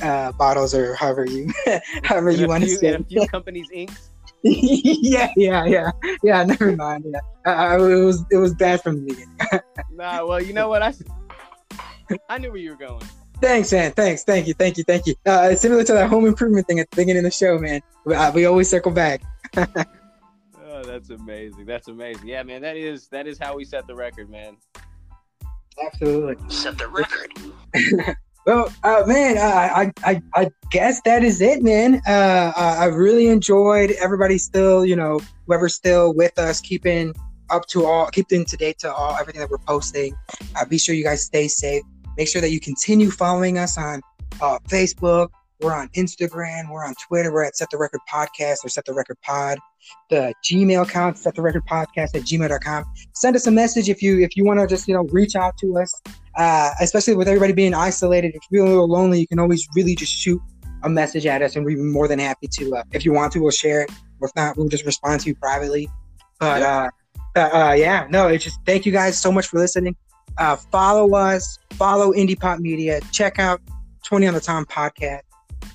[0.01, 1.51] uh, bottles or however you
[2.03, 2.93] however In you want to say.
[2.93, 4.09] a few companies' inks.
[4.43, 5.91] yeah, yeah, yeah,
[6.23, 6.43] yeah.
[6.43, 7.05] Never mind.
[7.07, 7.19] Yeah,
[7.73, 9.37] uh, it was it was bad from the beginning.
[9.91, 10.81] Nah, well, you know what?
[10.81, 10.93] I
[12.27, 13.03] I knew where you were going.
[13.41, 13.91] Thanks, man.
[13.91, 14.23] Thanks.
[14.23, 14.53] Thank you.
[14.53, 14.83] Thank you.
[14.83, 15.15] Thank you.
[15.25, 17.81] Uh, similar to that home improvement thing at the beginning of the show, man.
[18.05, 19.21] We, uh, we always circle back.
[20.93, 21.65] That's amazing.
[21.65, 22.27] That's amazing.
[22.27, 22.61] Yeah, man.
[22.61, 24.57] That is that is how we set the record, man.
[25.83, 26.37] Absolutely.
[26.49, 28.15] Set the record.
[28.45, 32.01] Well, uh, man, uh, I, I, I guess that is it, man.
[32.05, 37.13] Uh, uh, I really enjoyed everybody still, you know, whoever's still with us, keeping
[37.49, 40.13] up to all, keeping to date to all everything that we're posting.
[40.57, 41.83] Uh, be sure you guys stay safe.
[42.17, 44.01] Make sure that you continue following us on
[44.41, 45.29] uh, Facebook.
[45.63, 46.69] We're on Instagram.
[46.69, 47.31] We're on Twitter.
[47.31, 49.57] We're at Set the Record Podcast or Set the Record Pod.
[50.09, 52.85] The Gmail account, Set the Record Podcast at gmail.com.
[53.13, 55.57] Send us a message if you if you want to just you know reach out
[55.57, 56.01] to us
[56.35, 59.67] uh, especially with everybody being isolated, if you're feeling a little lonely, you can always
[59.75, 60.41] really just shoot
[60.83, 62.75] a message at us, and we'd be more than happy to.
[62.75, 63.91] Uh, if you want to, we'll share it.
[64.19, 65.89] Or if not, we'll just respond to you privately.
[66.39, 66.89] But uh,
[67.35, 69.95] uh, uh, yeah, no, it's just thank you guys so much for listening.
[70.37, 73.61] Uh, follow us, follow Indie Pop Media, check out
[74.03, 75.21] 20 on the Time podcast.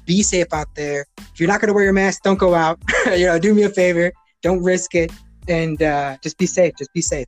[0.07, 1.07] Be safe out there.
[1.19, 2.81] If you're not going to wear your mask, don't go out.
[3.07, 4.13] you know, do me a favor,
[4.43, 5.13] don't risk it,
[5.49, 6.75] and uh, just be safe.
[6.79, 7.27] Just be safe.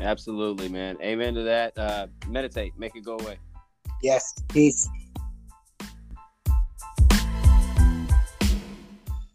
[0.00, 0.96] Absolutely, man.
[1.02, 1.76] Amen to that.
[1.78, 3.38] Uh, meditate, make it go away.
[4.02, 4.88] Yes, peace.